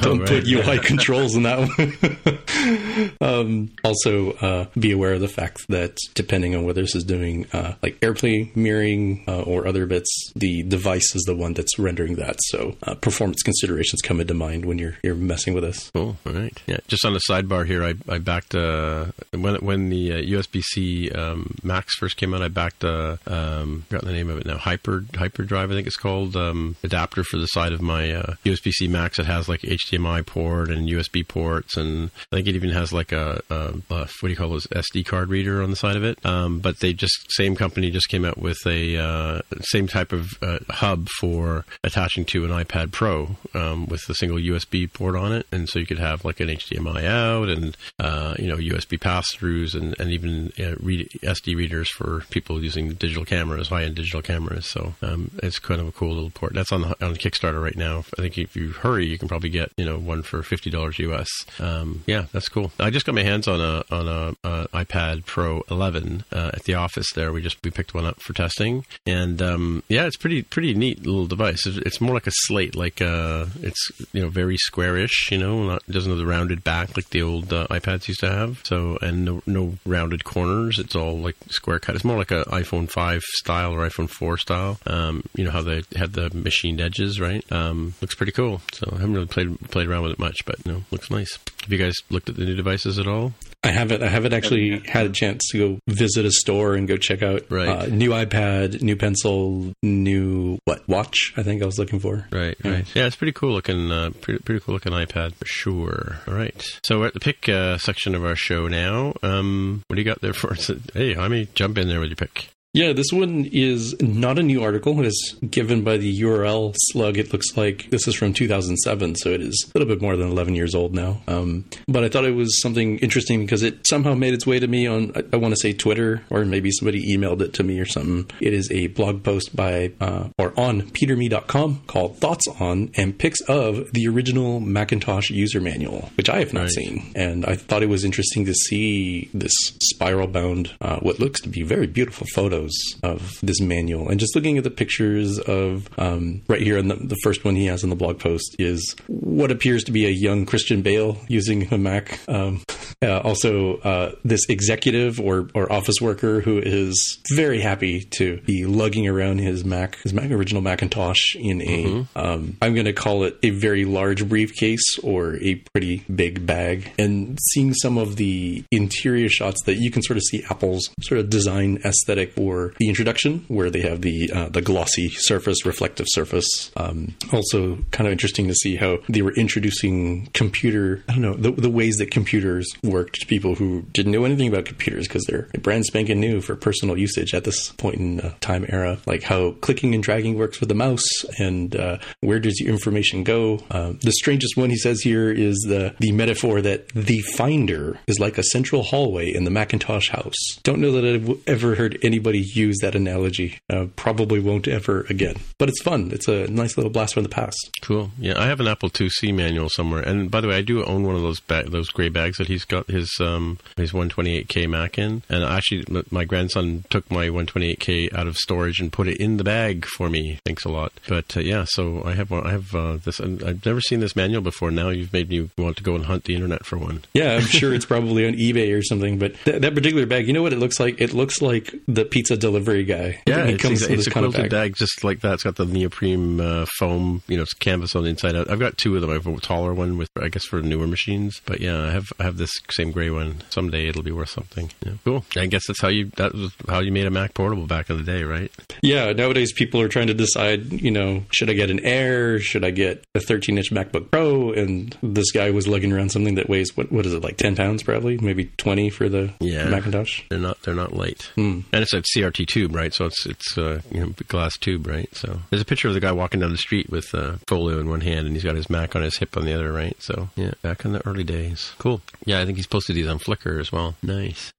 [0.00, 0.28] don't right.
[0.28, 3.16] put UI controls in that one.
[3.20, 7.46] um, also, uh, be aware of the fact that depending on whether this is doing
[7.52, 12.16] uh, like AirPlay mirroring uh, or other bits, the device is the one that's rendering
[12.16, 12.36] that.
[12.50, 12.94] So uh,
[13.42, 15.90] considerations come into mind when you're you're messing with this.
[15.90, 16.16] Cool.
[16.26, 16.60] All right.
[16.66, 16.78] Yeah.
[16.88, 21.56] Just on the sidebar here, I, I backed uh, when when the uh, USB-C um,
[21.62, 22.42] Macs first came out.
[22.42, 24.58] I backed uh, um, forgot the name of it now.
[24.58, 26.36] Hyper Hyperdrive, I think it's called.
[26.36, 29.18] Um, adapter for the side of my uh, USB-C Macs.
[29.18, 33.12] It has like HDMI port and USB ports, and I think it even has like
[33.12, 34.64] a, a, a what do you call it?
[34.70, 36.24] SD card reader on the side of it.
[36.24, 40.30] Um, but they just same company just came out with a uh, same type of
[40.42, 45.32] uh, hub for attaching to an iPad Pro um, with a single USB port on
[45.32, 49.00] it, and so you could have like an HDMI out and uh, you know USB
[49.00, 53.84] pass throughs and and even uh, read, SD readers for people using digital cameras, high
[53.84, 54.66] end digital cameras.
[54.66, 56.54] So um, it's kind of a cool little port.
[56.54, 58.04] That's on the, on Kickstarter right now.
[58.18, 60.98] I think if you hurry, you can probably get you know one for fifty dollars
[60.98, 61.28] US.
[61.58, 62.72] Um, yeah, that's cool.
[62.78, 66.64] I just got my hands on a on a, a iPad Pro 11 uh, at
[66.64, 67.06] the office.
[67.14, 70.74] There, we just we picked one up for testing, and um, yeah, it's pretty pretty
[70.74, 71.66] neat little device.
[71.66, 75.30] It's, it's more like a slate, like uh, it's you know very squarish.
[75.30, 78.30] You know, not doesn't have the rounded back like the old uh, iPads used to
[78.30, 78.60] have.
[78.64, 80.78] So and no no rounded corners.
[80.78, 81.94] It's all like square cut.
[81.94, 84.78] It's more like a iPhone 5 style or iPhone 4 style.
[84.86, 87.44] Um, you know how they had the machined edges, right?
[87.52, 88.60] Um, looks pretty cool.
[88.72, 91.38] So I haven't really played played around with it much, but you know, looks nice.
[91.62, 93.34] Have you guys looked at the new devices at all?
[93.64, 94.02] I haven't.
[94.04, 97.42] I haven't actually had a chance to go visit a store and go check out
[97.50, 97.68] Right.
[97.68, 101.32] uh, new iPad, new pencil, new what watch?
[101.36, 102.26] I think I was looking for.
[102.30, 102.70] Right, Yeah.
[102.70, 102.86] right.
[102.94, 103.90] Yeah, it's pretty cool looking.
[103.90, 106.18] Uh, pretty, pretty cool looking iPad for sure.
[106.28, 106.64] All right.
[106.84, 109.14] So we're at the pick uh, section of our show now.
[109.24, 110.70] Um, what do you got there for us?
[110.94, 112.48] Hey, I may jump in there with your pick.
[112.74, 115.00] Yeah, this one is not a new article.
[115.00, 117.16] It is given by the URL slug.
[117.16, 120.28] It looks like this is from 2007, so it is a little bit more than
[120.28, 121.22] 11 years old now.
[121.26, 124.66] Um, but I thought it was something interesting because it somehow made its way to
[124.66, 127.80] me on, I, I want to say Twitter, or maybe somebody emailed it to me
[127.80, 128.30] or something.
[128.38, 133.40] It is a blog post by, uh, or on peterme.com called Thoughts on and Pics
[133.48, 136.70] of the original Macintosh user manual, which I have not Right.
[136.72, 137.12] seen.
[137.16, 141.48] And I thought it was interesting to see this spiral bound, uh, what looks to
[141.48, 142.26] be very beautiful
[142.58, 144.08] photos of this manual.
[144.08, 147.54] And just looking at the pictures of, um, right here, and the, the first one
[147.56, 151.18] he has in the blog post is what appears to be a young Christian Bale
[151.28, 152.20] using a Mac.
[152.28, 152.62] Um,
[153.00, 158.64] uh, also, uh, this executive or, or office worker who is very happy to be
[158.64, 163.22] lugging around his Mac, his Mac original Macintosh in a, um, I'm going to call
[163.22, 166.92] it a very large briefcase or a pretty big bag.
[166.98, 171.20] And seeing some of the interior shots that you can sort of see Apple's sort
[171.20, 176.06] of design aesthetic for the introduction, where they have the uh, the glossy surface, reflective
[176.08, 176.72] surface.
[176.76, 181.04] Um, also, kind of interesting to see how they were introducing computer.
[181.08, 184.48] I don't know the, the ways that computers worked to people who didn't know anything
[184.48, 188.34] about computers because they're brand spanking new for personal usage at this point in uh,
[188.40, 188.98] time era.
[189.06, 193.24] Like how clicking and dragging works with the mouse, and uh, where does your information
[193.24, 193.60] go?
[193.70, 198.18] Um, the strangest one he says here is the the metaphor that the Finder is
[198.18, 200.36] like a central hallway in the Macintosh house.
[200.62, 203.58] Don't know that I've ever heard anybody use that analogy.
[203.70, 205.36] Uh, probably won't ever again.
[205.58, 206.10] But it's fun.
[206.12, 207.70] It's a nice little blast from the past.
[207.82, 208.10] Cool.
[208.18, 211.04] Yeah, I have an Apple IIc manual somewhere, and by the way, I do own
[211.04, 214.98] one of those ba- those gray bags that he's got his um his 128k Mac
[214.98, 215.22] in.
[215.28, 219.44] And actually, my grandson took my 128k out of storage and put it in the
[219.44, 220.38] bag for me.
[220.44, 220.92] Thanks a lot.
[221.08, 222.32] But uh, yeah, so I have.
[222.32, 223.20] I have uh, this.
[223.20, 224.70] I've never seen this manual before.
[224.70, 227.02] Now you've made me want to go and hunt the internet for one.
[227.14, 229.18] Yeah, I'm sure it's probably on eBay or something.
[229.18, 231.00] But th- that particular bag, you know what it looks like?
[231.00, 233.22] It looks like the pizza delivery guy.
[233.26, 234.50] Yeah, it comes exa- in it's a quilted bag.
[234.50, 234.76] bag.
[234.76, 235.34] just like that.
[235.34, 238.50] It's got the neoprene uh, foam, you know, it's canvas on the inside out.
[238.50, 239.10] I've got two of them.
[239.10, 241.40] I have a taller one with, I guess, for newer machines.
[241.44, 243.42] But yeah, I have I have this same gray one.
[243.50, 244.70] Someday it'll be worth something.
[244.84, 245.24] Yeah, cool.
[245.36, 247.96] I guess that's how you that was how you made a Mac portable back in
[247.96, 248.50] the day, right?
[248.82, 252.38] Yeah, nowadays people are trying to decide, you know, should I get an Air?
[252.38, 254.52] Should I get a 13 inch MacBook Pro?
[254.52, 257.56] And this guy was lugging around something that weighs, what, what is it, like 10
[257.56, 258.18] pounds probably?
[258.18, 259.68] Maybe 20 for the Yeah.
[259.68, 260.22] Macintosh?
[260.30, 261.60] They're not they're not light, Hmm.
[261.72, 262.92] and it's a CRT tube, right?
[262.94, 265.08] So it's it's uh, you know glass tube, right?
[265.14, 267.88] So there's a picture of the guy walking down the street with uh, folio in
[267.88, 269.96] one hand, and he's got his Mac on his hip on the other, right?
[270.00, 272.00] So yeah, back in the early days, cool.
[272.24, 273.94] Yeah, I think he's posted these on Flickr as well.
[274.02, 274.52] Nice.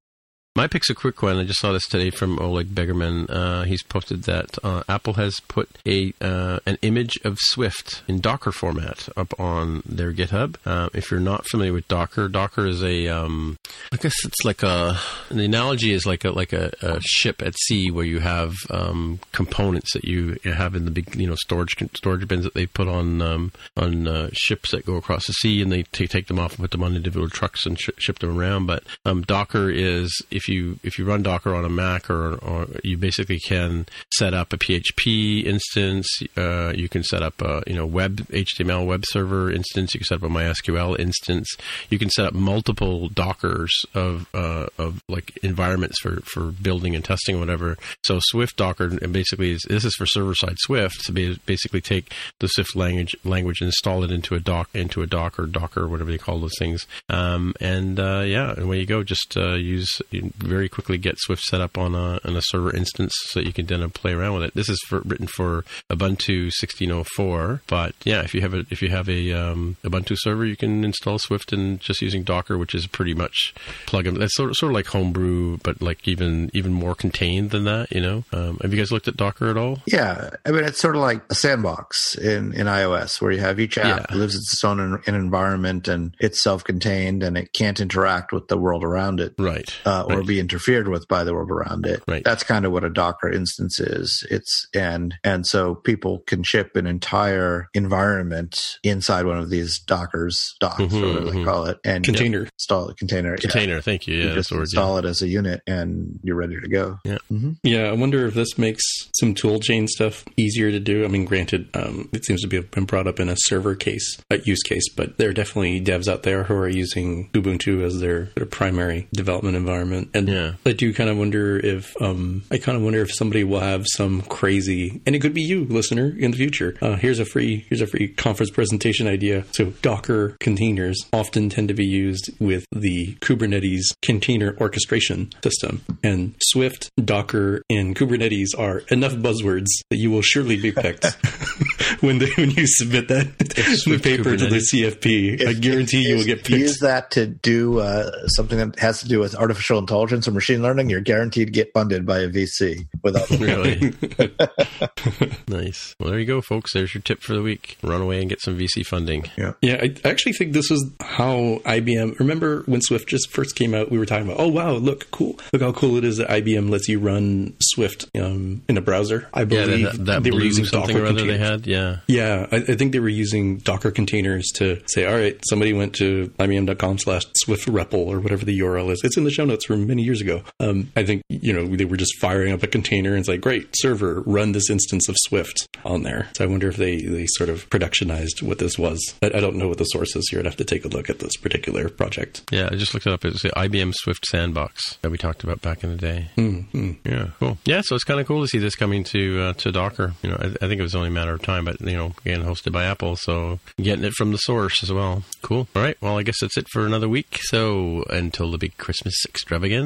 [0.55, 1.37] My pick's a quick one.
[1.37, 3.29] I just saw this today from Ole Begemann.
[3.29, 8.19] Uh, he's posted that uh, Apple has put a uh, an image of Swift in
[8.19, 10.55] Docker format up on their GitHub.
[10.65, 13.57] Uh, if you're not familiar with Docker, Docker is a um,
[13.93, 14.97] I guess it's like a
[15.29, 19.19] the analogy is like a like a, a ship at sea where you have um,
[19.31, 22.87] components that you have in the big you know storage storage bins that they put
[22.87, 26.39] on um, on uh, ships that go across the sea, and they t- take them
[26.39, 28.65] off and put them on individual trucks and sh- ship them around.
[28.65, 32.67] But um, Docker is if you if you run Docker on a Mac or, or
[32.81, 36.07] you basically can set up a PHP instance.
[36.37, 39.93] Uh, you can set up a you know web HTML web server instance.
[39.93, 41.49] You can set up a MySQL instance.
[41.89, 47.03] You can set up multiple Dockers of uh, of like environments for for building and
[47.03, 47.77] testing whatever.
[48.03, 51.81] So Swift Docker and basically is, this is for server side Swift to be, basically
[51.81, 55.87] take the Swift language language and install it into a doc into a Docker Docker
[55.87, 56.87] whatever they call those things.
[57.09, 59.03] Um, and uh, yeah, and away you go.
[59.03, 60.01] Just uh, use
[60.37, 63.65] very quickly get Swift set up on a on a server instance so you can
[63.65, 64.53] then play around with it.
[64.55, 66.51] This is for, written for Ubuntu
[66.89, 70.55] 1604, but yeah, if you have a if you have a um, Ubuntu server, you
[70.55, 73.53] can install Swift and just using Docker, which is pretty much
[73.85, 74.15] plug in.
[74.15, 77.91] That's sort of, sort of like Homebrew, but like even even more contained than that.
[77.91, 79.79] You know, um, have you guys looked at Docker at all?
[79.85, 83.59] Yeah, I mean it's sort of like a sandbox in in iOS where you have
[83.59, 84.15] each app Yeah.
[84.17, 88.57] lives its own in, in environment and it's self-contained and it can't interact with the
[88.57, 89.33] world around it.
[89.37, 89.73] Right.
[89.85, 90.18] uh, or Right.
[90.25, 92.03] Be interfered with by the world around it.
[92.07, 92.23] Right.
[92.23, 94.25] That's kind of what a Docker instance is.
[94.29, 100.55] It's and and so people can ship an entire environment inside one of these Dockers,
[100.59, 101.45] docks, Mhm, or whatever they mhm.
[101.45, 102.47] call it, and Container.
[102.57, 103.31] install a container.
[103.31, 103.37] yeah.
[103.37, 103.81] Container.
[103.81, 104.15] Thank you.
[104.17, 104.61] You just word.
[104.61, 104.99] install Yeah.
[104.99, 106.99] it as a unit, and you're ready to go.
[107.05, 107.17] Yeah.
[107.63, 108.83] Yeah, I wonder if this makes
[109.19, 111.05] some tool chain stuff easier to do.
[111.05, 114.17] I mean, granted, um, it seems to be been brought up in a server case,
[114.29, 117.99] a use case, but there are definitely devs out there who are using Ubuntu as
[117.99, 120.08] their, their primary development environment.
[120.13, 120.53] And Yeah.
[120.65, 123.85] I do kind of wonder if um, I kind of wonder if somebody will have
[123.87, 126.75] some crazy, and it could be you, listener, in the future.
[126.81, 129.45] Uh, here's a free here's a free conference presentation idea.
[129.51, 136.35] So Docker containers often tend to be used with the Kubernetes container orchestration system, and
[136.41, 141.05] Swift, Docker, and Kubernetes are enough buzzwords that you will surely be picked
[142.01, 144.95] when they, when you submit that the paper to the Kubernetes.
[145.39, 145.47] CFP.
[145.47, 146.59] I guarantee if you will get if picked.
[146.59, 150.61] Use that to do uh, something that has to do with artificial intelligence or machine
[150.61, 150.89] learning.
[150.89, 153.29] You're guaranteed to get funded by a VC without.
[153.39, 153.93] Really?
[155.47, 155.95] nice.
[155.99, 156.73] Well, there you go, folks.
[156.73, 157.77] There's your tip for the week.
[157.83, 159.25] Run away and get some VC funding.
[159.37, 159.53] yeah.
[159.61, 162.19] Yeah, I actually think this is how IBM.
[162.19, 163.91] Remember when Swift just first came out?
[163.91, 166.69] We were talking about, oh wow, look cool, look how cool it is that IBM
[166.69, 169.27] lets you run Swift um, in a browser.
[169.33, 171.49] I Yeah, believe that, that they were using something Docker or other they containers.
[171.49, 171.67] had.
[171.67, 171.97] Yeah.
[172.07, 175.93] Yeah, I, I think they were using Docker containers to say, all right, somebody went
[175.95, 179.01] to IBM.com slash Swift REPL or whatever the URL is.
[179.03, 180.43] It's in the show notes from many years ago.
[180.59, 183.41] Um, I think, you know, they were just firing up a container and it's like,
[183.41, 186.29] great, server, run this instance of Swift on there.
[186.35, 189.15] So I wonder if they, they sort of productionized what this was.
[189.21, 190.39] I, I don't know what the source is here.
[190.39, 192.43] I'd have to take a look at this particular project.
[192.51, 193.25] Yeah, I just looked it up.
[193.25, 196.27] It's the IBM Swift Sandbox that we talked about back in the day.
[196.37, 196.91] Mm-hmm.
[197.03, 197.57] Yeah, cool.
[197.65, 200.13] Yeah, so it's kind of cool to see this coming to uh, to Docker.
[200.21, 202.13] You know, I, I think it was only a matter of time, but you know,
[202.25, 205.23] again, hosted by Apple, so getting it from the source as well.
[205.41, 205.67] Cool.
[205.75, 205.97] All right.
[206.01, 207.39] Well, I guess that's it for another week.
[207.41, 209.78] So until the big Christmas extravaganza,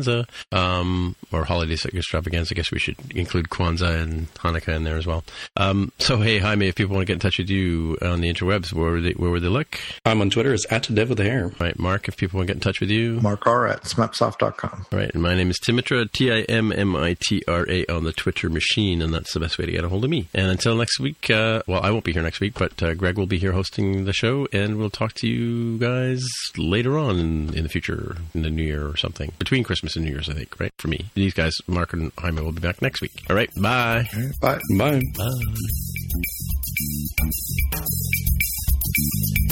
[0.52, 5.06] um, or holiday extravaganza, I guess we should include Kwanzaa and Hanukkah in there as
[5.06, 5.24] well.
[5.58, 8.32] Um, so hey, Jaime, if people want to get in touch with you on the
[8.32, 9.80] interwebs, where would they where would they look?
[10.06, 11.46] I'm on Twitter It's at Dev with a hair.
[11.46, 13.20] All right, Mark, if people want to get in touch with you.
[13.22, 14.86] Mark R at smapsoft.com.
[14.92, 17.86] All right, and my name is Timitra, T I M M I T R A
[17.88, 20.28] on the Twitter machine, and that's the best way to get a hold of me.
[20.34, 23.18] And until next week, uh, well, I won't be here next week, but uh, Greg
[23.18, 26.24] will be here hosting the show, and we'll talk to you guys
[26.58, 29.32] later on in, in the future, in the new year or something.
[29.40, 30.72] Between Christmas and New Year's, I think, right?
[30.78, 31.06] For me.
[31.14, 33.24] These guys, Mark and Jaime, will be back next week.
[33.30, 34.08] All right, bye.
[34.42, 34.60] Bye.
[34.78, 35.00] Bye.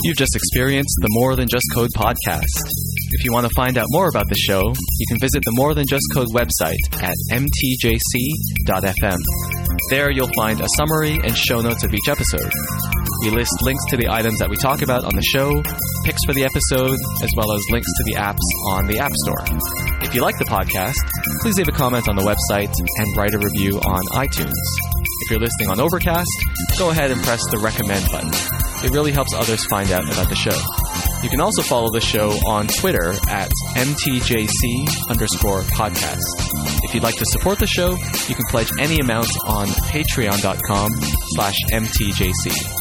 [0.04, 2.46] You've just experienced the More Than Just Code podcast.
[3.12, 5.74] If you want to find out more about the show, you can visit the More
[5.74, 9.18] Than Just Code website at mtjc.fm.
[9.90, 12.52] There you'll find a summary and show notes of each episode.
[13.22, 15.62] We list links to the items that we talk about on the show,
[16.04, 19.46] picks for the episode, as well as links to the apps on the App Store.
[20.02, 20.98] If you like the podcast,
[21.42, 24.58] please leave a comment on the website and write a review on iTunes.
[25.22, 26.32] If you're listening on Overcast,
[26.80, 28.32] go ahead and press the recommend button.
[28.84, 30.58] It really helps others find out about the show.
[31.22, 36.26] You can also follow the show on Twitter at MTJC underscore podcast.
[36.84, 40.90] If you'd like to support the show, you can pledge any amount on patreon.com
[41.36, 42.81] slash MTJC.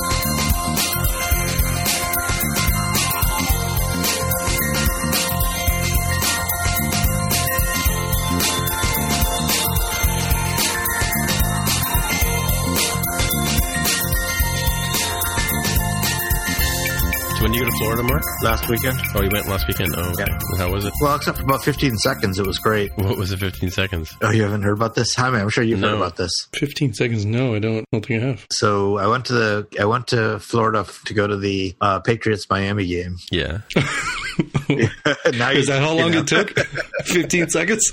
[17.81, 18.21] Florida, Mark?
[18.43, 18.99] last weekend.
[19.15, 19.95] Oh, you went last weekend.
[19.97, 20.25] Oh, okay.
[20.29, 20.57] Yeah.
[20.59, 20.93] How was it?
[21.01, 22.91] Well, except for about 15 seconds, it was great.
[22.95, 24.15] What was the 15 seconds?
[24.21, 25.15] Oh, you haven't heard about this?
[25.15, 25.41] Hi, man.
[25.41, 25.89] I'm sure you've No.
[25.89, 26.31] heard about this.
[26.53, 27.25] 15 seconds.
[27.25, 28.45] No, I don't, don't think I have.
[28.51, 32.45] So I went to the I went to Florida to go to the uh, Patriots
[32.51, 33.17] Miami game.
[33.31, 33.61] Yeah.
[34.69, 36.19] now Is that how you long know.
[36.19, 36.57] it took?
[37.05, 37.91] 15 seconds?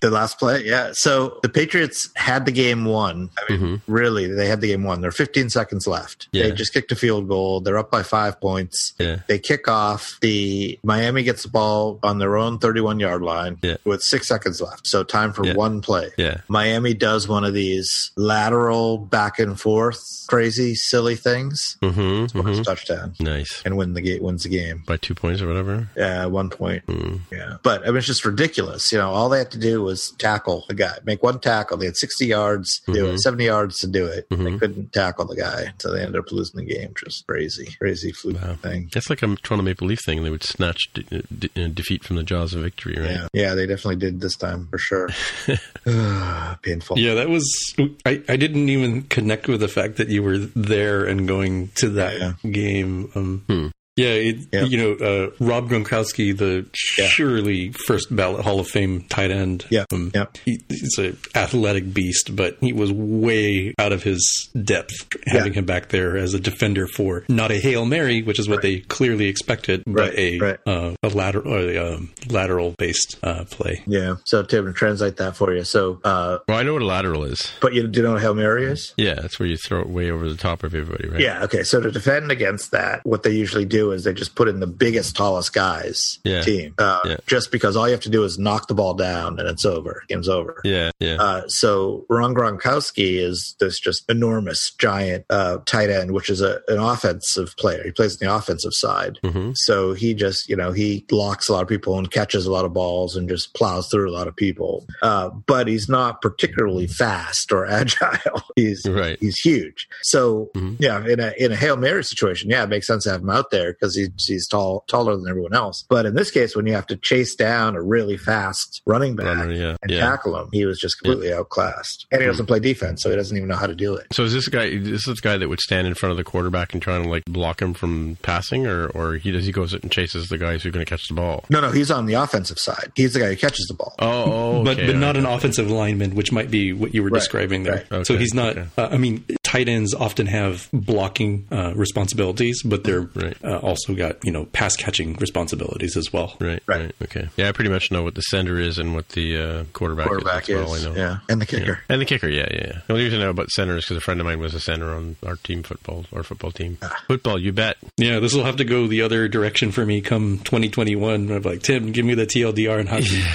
[0.00, 0.92] The last play, yeah.
[0.92, 3.30] So the Patriots had the game won.
[3.38, 5.00] I mean, really, they had the game won.
[5.00, 6.28] There are 15 seconds left.
[6.32, 6.44] Yeah.
[6.44, 7.60] They just kicked a field goal.
[7.60, 8.92] They're up by five points.
[8.98, 9.20] Yeah.
[9.26, 10.18] They kick off.
[10.20, 13.76] The Miami gets the ball on their own 31 yard line Yeah.
[13.84, 14.86] with six seconds left.
[14.86, 15.54] So time for Yeah.
[15.54, 16.10] one play.
[16.18, 16.38] Yeah.
[16.48, 21.78] Miami does one of these lateral back and forth, crazy, silly things.
[21.82, 22.26] Mm-hmm.
[22.38, 23.62] Scores a touchdown Nice.
[23.64, 24.22] and win the game.
[24.22, 24.82] Wins the game.
[24.86, 25.88] By two points or whatever.
[25.96, 26.84] Yeah, one point.
[26.86, 27.16] Hmm.
[27.30, 27.56] Yeah.
[27.62, 28.92] But I mean, it's just ridiculous.
[28.92, 31.76] You know, all they had to do was tackle the guy, make one tackle.
[31.76, 34.26] They had 60 yards to do it, 70 yards to do it.
[34.30, 34.58] They Mhm.
[34.60, 35.72] couldn't tackle the guy.
[35.78, 36.92] So they ended up losing the game.
[37.04, 38.56] Just crazy, crazy fluke Wow.
[38.62, 38.90] thing.
[38.92, 40.22] That's like a Toronto Maple Leaf thing.
[40.22, 43.10] They would snatch de- de- uh, defeat from the jaws of victory, right?
[43.10, 43.28] Yeah.
[43.32, 45.08] Yeah, they definitely did this time for sure.
[46.62, 46.98] Painful.
[46.98, 47.74] Yeah, that was.
[48.04, 51.88] I, I didn't even connect with the fact that you were there and going to
[51.90, 52.50] that Yeah.
[52.50, 53.10] game.
[53.14, 53.66] Um, Hmm.
[53.96, 54.64] Yeah, it, Yeah.
[54.64, 56.66] you know, uh, Rob Gronkowski, the
[56.98, 57.06] Yeah.
[57.08, 59.64] surely first ballot Hall of Fame tight end.
[59.70, 60.26] Yeah, um, yeah.
[60.44, 64.92] he, he's an athletic beast, but he was way out of his depth
[65.26, 68.62] having him back there as a defender for not a hail mary, which is what
[68.62, 70.58] they clearly expected, but Right, a right.
[70.66, 73.82] uh, a lateral uh, um, lateral based uh, play.
[73.86, 74.16] Yeah.
[74.26, 75.64] So Tim, to translate that for you.
[75.64, 77.50] So, uh, Well, I know what a lateral is.
[77.60, 78.92] but you do you know what Hail Mary is?
[78.98, 81.20] Yeah, that's where you throw it way over the top of everybody, right?
[81.20, 81.44] Yeah.
[81.44, 81.62] Okay.
[81.62, 84.66] So to defend against that, what they usually do is they just put in the
[84.66, 86.42] biggest, tallest guys Yeah.
[86.42, 86.74] team.
[86.78, 87.16] Uh, Yeah.
[87.26, 90.02] Just because all you have to do is knock the ball down and it's over.
[90.08, 90.60] Game's over.
[90.64, 91.16] Yeah, yeah.
[91.20, 96.60] Uh, so Rob Gronkowski is this just enormous, giant uh, tight end, which is a,
[96.68, 97.82] an offensive player.
[97.84, 99.18] He plays on the offensive side.
[99.22, 102.52] hmm So he just, you know, he locks a lot of people and catches a
[102.52, 104.86] lot of balls and just plows through a lot of people.
[105.02, 108.42] Uh, but he's not particularly fast or agile.
[108.56, 109.18] he's Right.
[109.20, 109.88] he's huge.
[110.02, 110.76] So Mhm.
[110.78, 113.30] yeah, in a in a hail mary situation, yeah, it makes sense to have him
[113.30, 115.84] out there because he's he's tall taller than everyone else.
[115.88, 119.26] But in this case, when you have to chase down a really fast running back
[119.26, 120.00] Runner, yeah, and yeah.
[120.00, 122.06] tackle him, he was just completely outclassed.
[122.12, 124.06] And he doesn't play defense, so he doesn't even know how to do it.
[124.12, 124.78] So is this guy?
[124.78, 127.08] This is the guy that would stand in front of the quarterback and try to
[127.08, 130.62] like block him from passing, or or he does he goes and chases the guys
[130.62, 131.44] who are going to catch the ball?
[131.50, 132.92] No, no, he's on the offensive side.
[132.94, 133.94] He's the guy who catches the ball.
[133.98, 137.18] Oh, oh but but not an offensive lineman, which might be what you were Right,
[137.18, 137.84] describing there.
[137.90, 138.06] right.
[138.06, 138.56] So he's not.
[138.56, 138.68] okay.
[138.76, 143.36] Uh, I mean, tight ends often have blocking uh, responsibilities, but they're Right.
[143.44, 146.36] uh, also got you know pass catching responsibilities as well.
[146.40, 146.80] Right, Right.
[146.80, 147.28] right, okay.
[147.36, 150.48] Yeah, I pretty much know what the center is and what the uh, quarterback, Quarterback
[150.50, 150.70] is.
[150.72, 150.96] Is, I know.
[150.96, 151.64] yeah, and the kicker.
[151.88, 151.94] Yeah.
[151.94, 152.66] And the kicker, yeah, yeah.
[152.66, 152.80] yeah.
[152.86, 154.60] The only reason I know about center is because a friend of mine was a
[154.60, 156.78] center on our team football, our football team.
[156.82, 157.02] Ah.
[157.06, 157.76] Football, you bet.
[157.96, 161.30] Yeah, this will have to go the other direction for me come 2021.
[161.30, 163.22] I'm like, Tim, give me the TLDR and hockey.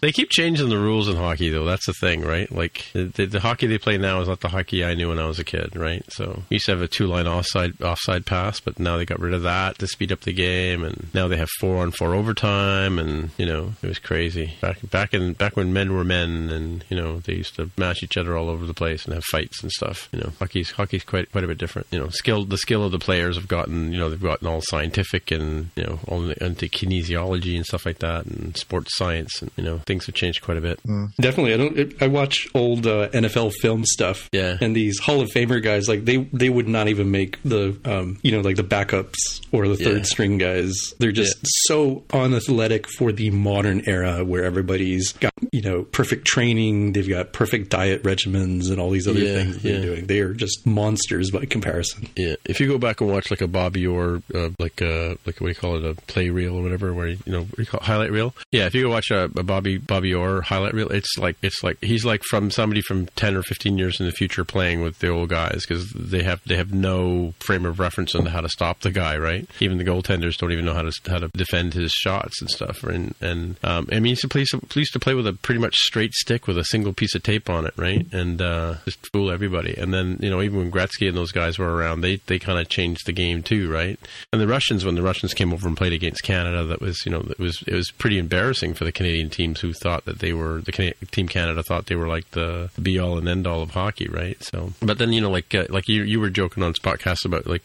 [0.00, 1.64] They keep changing the rules in hockey, though.
[1.64, 2.50] That's the thing, right?
[2.50, 5.18] Like the, the, the hockey they play now is not the hockey I knew when
[5.18, 6.04] I was a kid, right?
[6.12, 9.34] So we used to have a two-line offside offside pass, but now they got rid
[9.34, 12.98] of that to speed up the game, and now they have four on four overtime,
[12.98, 16.84] and you know it was crazy back back in back when men were men, and
[16.88, 19.62] you know they used to mash each other all over the place and have fights
[19.62, 20.08] and stuff.
[20.12, 21.88] You know, hockey's hockey's quite quite a bit different.
[21.90, 24.60] You know, skill the skill of the players have gotten you know they've gotten all
[24.62, 29.50] scientific and you know all into kinesiology and stuff like that, and sports science, and
[29.56, 30.80] you know things have changed quite a bit.
[31.20, 32.02] Definitely, I don't.
[32.02, 34.28] I watch old uh, NFL film stuff.
[34.32, 34.56] Yeah.
[34.60, 38.18] and these Hall of Famer guys, like they they would not even make the um,
[38.22, 40.02] you know like the backups or the third Yeah.
[40.04, 40.72] string guys.
[40.98, 46.92] They're just so unathletic for the modern era where everybody's got you know perfect training.
[46.92, 50.06] They've got perfect diet regimens and all these other Yeah, things they're doing.
[50.06, 52.08] They are just monsters by comparison.
[52.16, 55.40] Yeah, if you go back and watch like a Bobby Orr, uh, like a like
[55.40, 57.66] what do you call it, a play reel or whatever, where you know what you
[57.66, 58.34] call it, highlight reel.
[58.52, 61.62] Yeah, if you go watch a, a Bobby Bobby Orr highlight reel, it's like it's
[61.62, 64.98] like he's like from somebody from ten or fifteen years in the future playing with
[65.00, 68.48] the old guys because they have they have no frame of reference on how to
[68.48, 69.16] stop the guy.
[69.16, 72.50] Right, even the goaltenders don't even know how to how to defend his shots and
[72.50, 72.82] stuff.
[72.82, 75.32] And and um, I mean, he used to play he used to play with a
[75.32, 78.74] pretty much straight stick with a single piece of tape on it, right, and uh,
[78.84, 79.74] just fool everybody.
[79.76, 82.58] And then you know even when Gretzky and those guys were around, they they kind
[82.58, 83.98] of changed the game too, right?
[84.32, 87.12] And the Russians, when the Russians came over and played against Canada, that was you
[87.12, 90.32] know it was it was pretty embarrassing for the Canadian teams who thought that they
[90.32, 93.62] were the Cana- team Canada thought they were like the be all and end all
[93.62, 94.42] of hockey, right?
[94.42, 97.24] So, but then you know like uh, like you you were joking on this podcast
[97.24, 97.62] about like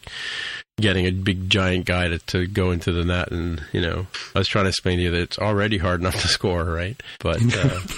[0.80, 3.30] getting a big giant guy to, to go into the net.
[3.30, 6.20] And, you know, I was trying to explain to you that it's already hard enough
[6.20, 7.00] to score, right?
[7.20, 7.80] But, uh,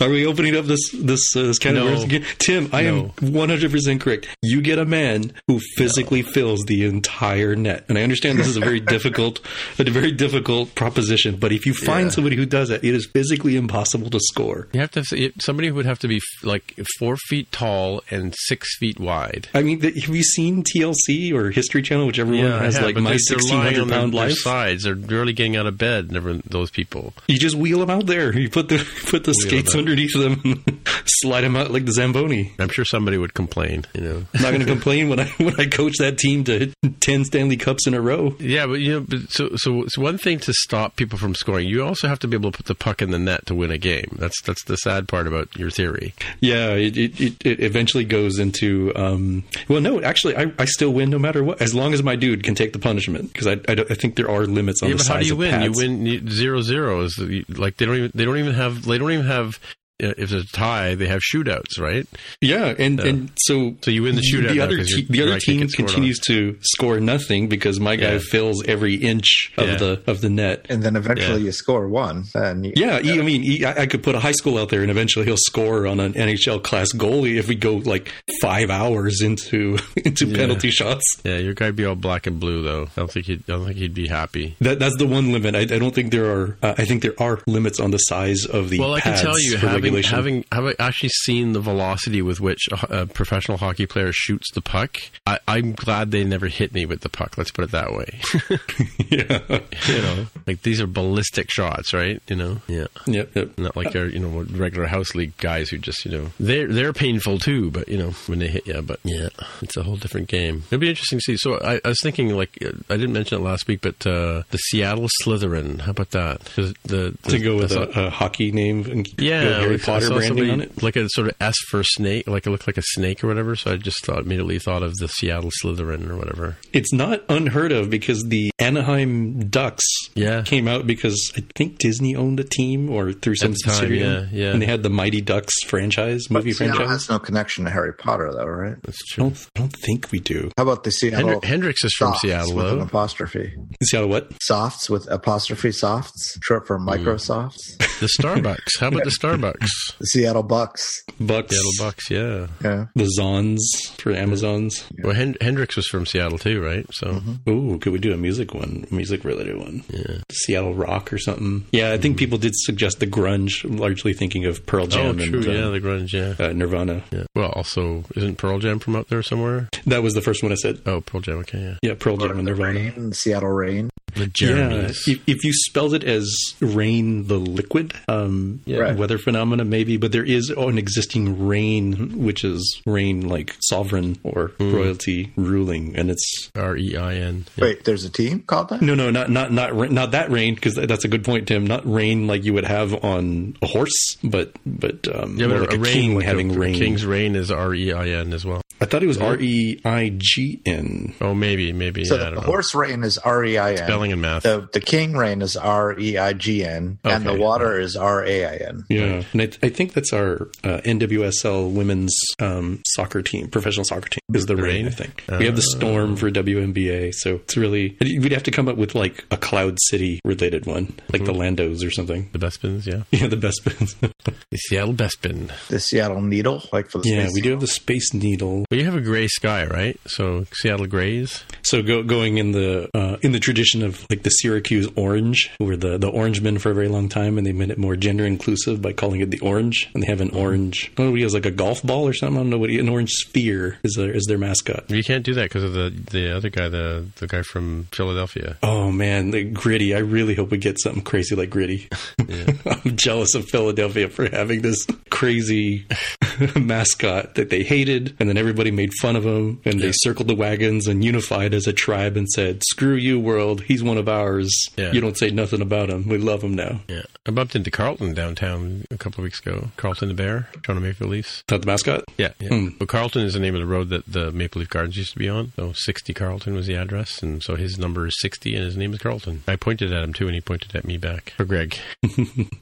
[0.00, 2.02] Are we opening up this this, uh, this kind No.
[2.02, 2.10] of?
[2.38, 4.26] Tim, I am 100% correct.
[4.42, 7.84] You get a man who physically fills the entire net.
[7.88, 9.40] And I understand this is a very difficult
[9.78, 12.10] a very difficult proposition, but if you find Yeah.
[12.10, 14.66] somebody who does that, it is physically impossible to score.
[14.72, 18.34] you have to, have, somebody who would have to be like four feet tall and
[18.46, 19.48] six feet wide.
[19.54, 22.96] I mean, have you seen TLC or History Channel, whichever one I has have, like
[22.96, 24.38] my they're- they're lying 1600 on their- pound their life?
[24.38, 24.84] sides.
[24.84, 26.10] They're barely getting out of bed.
[26.12, 27.12] Never those people.
[27.28, 28.36] You just wheel them out there.
[28.38, 30.64] You put the put the Wheel skates them underneath them,
[31.06, 32.52] slide them out like the Zamboni.
[32.58, 33.84] I'm sure somebody would complain.
[33.94, 34.24] You know.
[34.34, 37.56] I'm not going to complain when I when I coach that team to ten Stanley
[37.56, 38.34] Cups in a row.
[38.38, 41.68] Yeah, but you know, but so so it's one thing to stop people from scoring.
[41.68, 43.70] You also have to be able to put the puck in the net to win
[43.70, 44.16] a game.
[44.18, 46.14] That's that's the sad part about your theory.
[46.40, 50.92] Yeah, it it, it, it eventually goes into um, well, no, actually, I, I still
[50.92, 53.52] win no matter what, as long as my dude can take the punishment because I,
[53.68, 55.50] I, I think there are limits on Yeah, the but size how do you win?
[55.50, 55.80] pads.
[55.80, 57.02] You win zero zero.
[57.02, 59.58] Is like they don't even they don't even have they don't even have
[60.00, 62.06] if there's a tie they have shootouts, right?
[62.40, 63.06] Yeah, and Yeah.
[63.06, 65.60] and so So you win the shootout The now other 'cause te- the other team
[65.60, 68.18] gets scored continues to score nothing because my guy Yeah.
[68.18, 69.76] fills every inch of Yeah.
[69.76, 70.66] the of the net.
[70.68, 71.46] And then eventually Yeah.
[71.46, 72.24] you score one.
[72.34, 74.70] And you, Yeah, he, I mean, he, I I could put a high school out
[74.70, 78.70] there, and eventually he'll score on an NHL class goalie if we go like five
[78.70, 80.36] hours into into Yeah.
[80.36, 81.04] penalty shots.
[81.24, 82.88] Yeah, your guy'd be all black and blue though.
[82.96, 84.56] I don't think he'd I don't think he'd be happy.
[84.60, 85.54] That that's the one limit.
[85.54, 86.56] I, I don't think there are.
[86.62, 88.80] Uh, I think there are limits on the size of the.
[88.80, 90.16] Well, I can tell you, for having regulation.
[90.16, 94.60] having having actually seen the velocity with which a, a professional hockey player shoots the
[94.60, 97.36] puck, I, I'm glad they never hit me with the puck.
[97.38, 98.20] Let's put it that way.
[99.08, 102.20] yeah, you know, like these are ballistic shots, right?
[102.28, 102.86] You know, yeah.
[103.06, 103.56] yep, yep.
[103.58, 106.92] Not like they're you know regular house league guys who just you know they're they're
[106.92, 109.28] painful too, but you know when they hit you, but yeah,
[109.62, 110.64] it's a whole different game.
[110.66, 111.36] It'll be interesting to see.
[111.36, 114.42] So I, I was thinking like uh, I didn't mention it last week, but uh,
[114.50, 115.80] the Seattle Slytherin.
[115.80, 116.40] How about that?
[116.56, 120.14] The, the to go with a, a hockey name and yeah, go Harry like, Potter
[120.34, 120.82] branding on it.
[120.82, 123.56] like a sort of S for snake, like it looked like a snake or whatever.
[123.56, 126.56] So I just thought immediately thought of the Seattle Slytherin or whatever.
[126.72, 130.42] It's not unheard of because the Anaheim Ducks Yeah.
[130.42, 134.00] came out because I think Disney owned a team or through some the time, subsidiary,
[134.00, 134.52] yeah, yeah.
[134.52, 136.92] and they had the Mighty Ducks franchise But movie Seattle franchise.
[137.02, 138.76] has no connection to Harry Potter, though, right?
[138.82, 139.24] That's I true.
[139.24, 140.50] don't, I don't think we do.
[140.56, 143.54] How about the Seattle Hendri- Hendrix is from softs Seattle, with an apostrophe?
[143.82, 144.30] Seattle what?
[144.42, 146.88] Softs with apostrophe softs, short for hmm.
[146.88, 147.76] Microsofts.
[148.00, 148.80] The Starbucks.
[148.80, 149.63] How about the Starbucks?
[149.98, 151.02] The Seattle Bucks.
[151.20, 151.54] Bucks.
[151.54, 152.10] Seattle Bucks.
[152.10, 152.46] Yeah.
[152.62, 152.86] Yeah.
[152.94, 153.60] The Zons
[154.00, 154.84] for Amazons.
[155.02, 156.86] Well, Hen- Hendrix was from Seattle too, right?
[156.92, 158.86] So Ooh, could we do a music one?
[158.90, 159.82] Music related one?
[159.88, 160.18] yeah.
[160.32, 161.64] Seattle rock or something.
[161.72, 165.06] Yeah, I think people did suggest the grunge, largely thinking of Pearl Jam.
[165.06, 165.38] Oh, Jam true.
[165.40, 166.12] and uh, yeah, the grunge.
[166.12, 166.44] Yeah.
[166.44, 167.02] uh, Nirvana.
[167.12, 167.24] Yeah.
[167.34, 169.68] Well, also, isn't Pearl Jam from up there somewhere?
[169.86, 170.80] That was the first one I said.
[170.86, 171.38] Oh, Pearl Jam.
[171.38, 171.74] Okay, yeah.
[171.82, 172.78] Yeah, Pearl Jam and Nirvana.
[172.80, 173.90] rain, Seattle rain.
[174.14, 178.96] The Yeah, if, if you spelled it as rain, the liquid, um, Right.
[178.96, 179.18] weather
[179.54, 185.32] phenomena, maybe, but there is an existing rain, which is rain like sovereign or royalty
[185.36, 187.46] ruling, and it's R E I N.
[187.58, 188.82] Wait, there's a team called that?
[188.82, 191.66] no, no, not not not not that rain because that's a good point, Tim.
[191.66, 195.70] Not rain like you would have on a horse, but but um, Yeah, more but
[195.70, 196.74] like a, rain, king like having a, rain.
[196.74, 198.60] King's Reign is R E I N as well.
[198.80, 201.14] I thought it was R E I G N.
[201.20, 202.04] Oh, maybe, maybe.
[202.04, 202.46] So yeah, I the don't know.
[202.46, 203.76] horse rain is R E I N.
[203.78, 204.42] Spelling and math.
[204.42, 207.38] The the king rain is R E I G N, and the Okay.
[207.38, 208.84] water is R A I N.
[208.88, 214.08] Yeah, and I, I think that's our uh, NWSL women's um, soccer team, professional soccer
[214.08, 214.64] team, is the rain.
[214.64, 214.86] Rain?
[214.86, 218.68] I think we have the storm for WNBA, so it's really we'd have to come
[218.68, 222.28] up with like a Cloud City related one, like the Landos or something.
[222.32, 223.02] The Bespins, yeah.
[223.10, 223.62] Yeah, the best.
[224.50, 225.50] The Seattle Bespin.
[225.68, 228.64] The Seattle Needle, like for the yeah, Space we do have the Space Needle.
[228.70, 229.98] Well, you have a gray sky, right?
[230.06, 231.44] So Seattle Grays.
[231.62, 235.66] So go, going in the uh, in the tradition of like the Syracuse Orange, who
[235.66, 238.24] were the the Orangemen for a very long time, and they made it more gender
[238.24, 240.92] inclusive by calling it the Orange, and they have an orange.
[240.98, 242.36] Oh, he has like a golf ball or something.
[242.36, 244.90] I don't know what he, an orange sphere is their is their mascot.
[244.90, 248.56] You can't do that because of the the other guy, the the guy from Philadelphia.
[248.62, 249.94] Oh man, the gritty.
[249.94, 251.88] I really hope we get something crazy like gritty.
[252.66, 255.86] I'm jealous of Philadelphia for having this crazy
[256.56, 260.34] mascot that they hated, and then everybody made fun of him, and they circled the
[260.34, 263.62] wagons and unified as a tribe and said, "Screw you, world.
[263.62, 264.52] He's one of ours.
[264.76, 264.92] Yeah.
[264.92, 266.08] You don't say nothing about him.
[266.08, 269.70] We love him now." Yeah, I bumped into Carlton downtown a couple of weeks ago.
[269.76, 271.42] Carlton the Bear, Toronto Maple Leafs.
[271.50, 272.04] Not the mascot.
[272.18, 272.48] Yeah, yeah.
[272.48, 272.68] Hmm.
[272.78, 275.18] But Carlton is the name of the road that the Maple Leaf Gardens used to
[275.18, 275.52] be on.
[275.56, 278.92] So 60 Carlton was the address, and so his number is 60, and his name
[278.92, 279.42] is Carlton.
[279.48, 281.32] I pointed at him too, and he pointed at me back.
[281.36, 281.76] For Greg.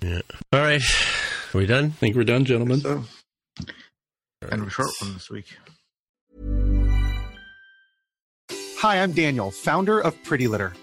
[0.03, 0.21] yeah.
[0.53, 0.83] All right,
[1.55, 1.87] are we done?
[1.87, 2.81] I think we're done, gentlemen.
[2.81, 3.05] So,
[4.51, 5.47] and a short one this week.
[8.79, 10.73] Hi, I'm Daniel, founder of Pretty Litter.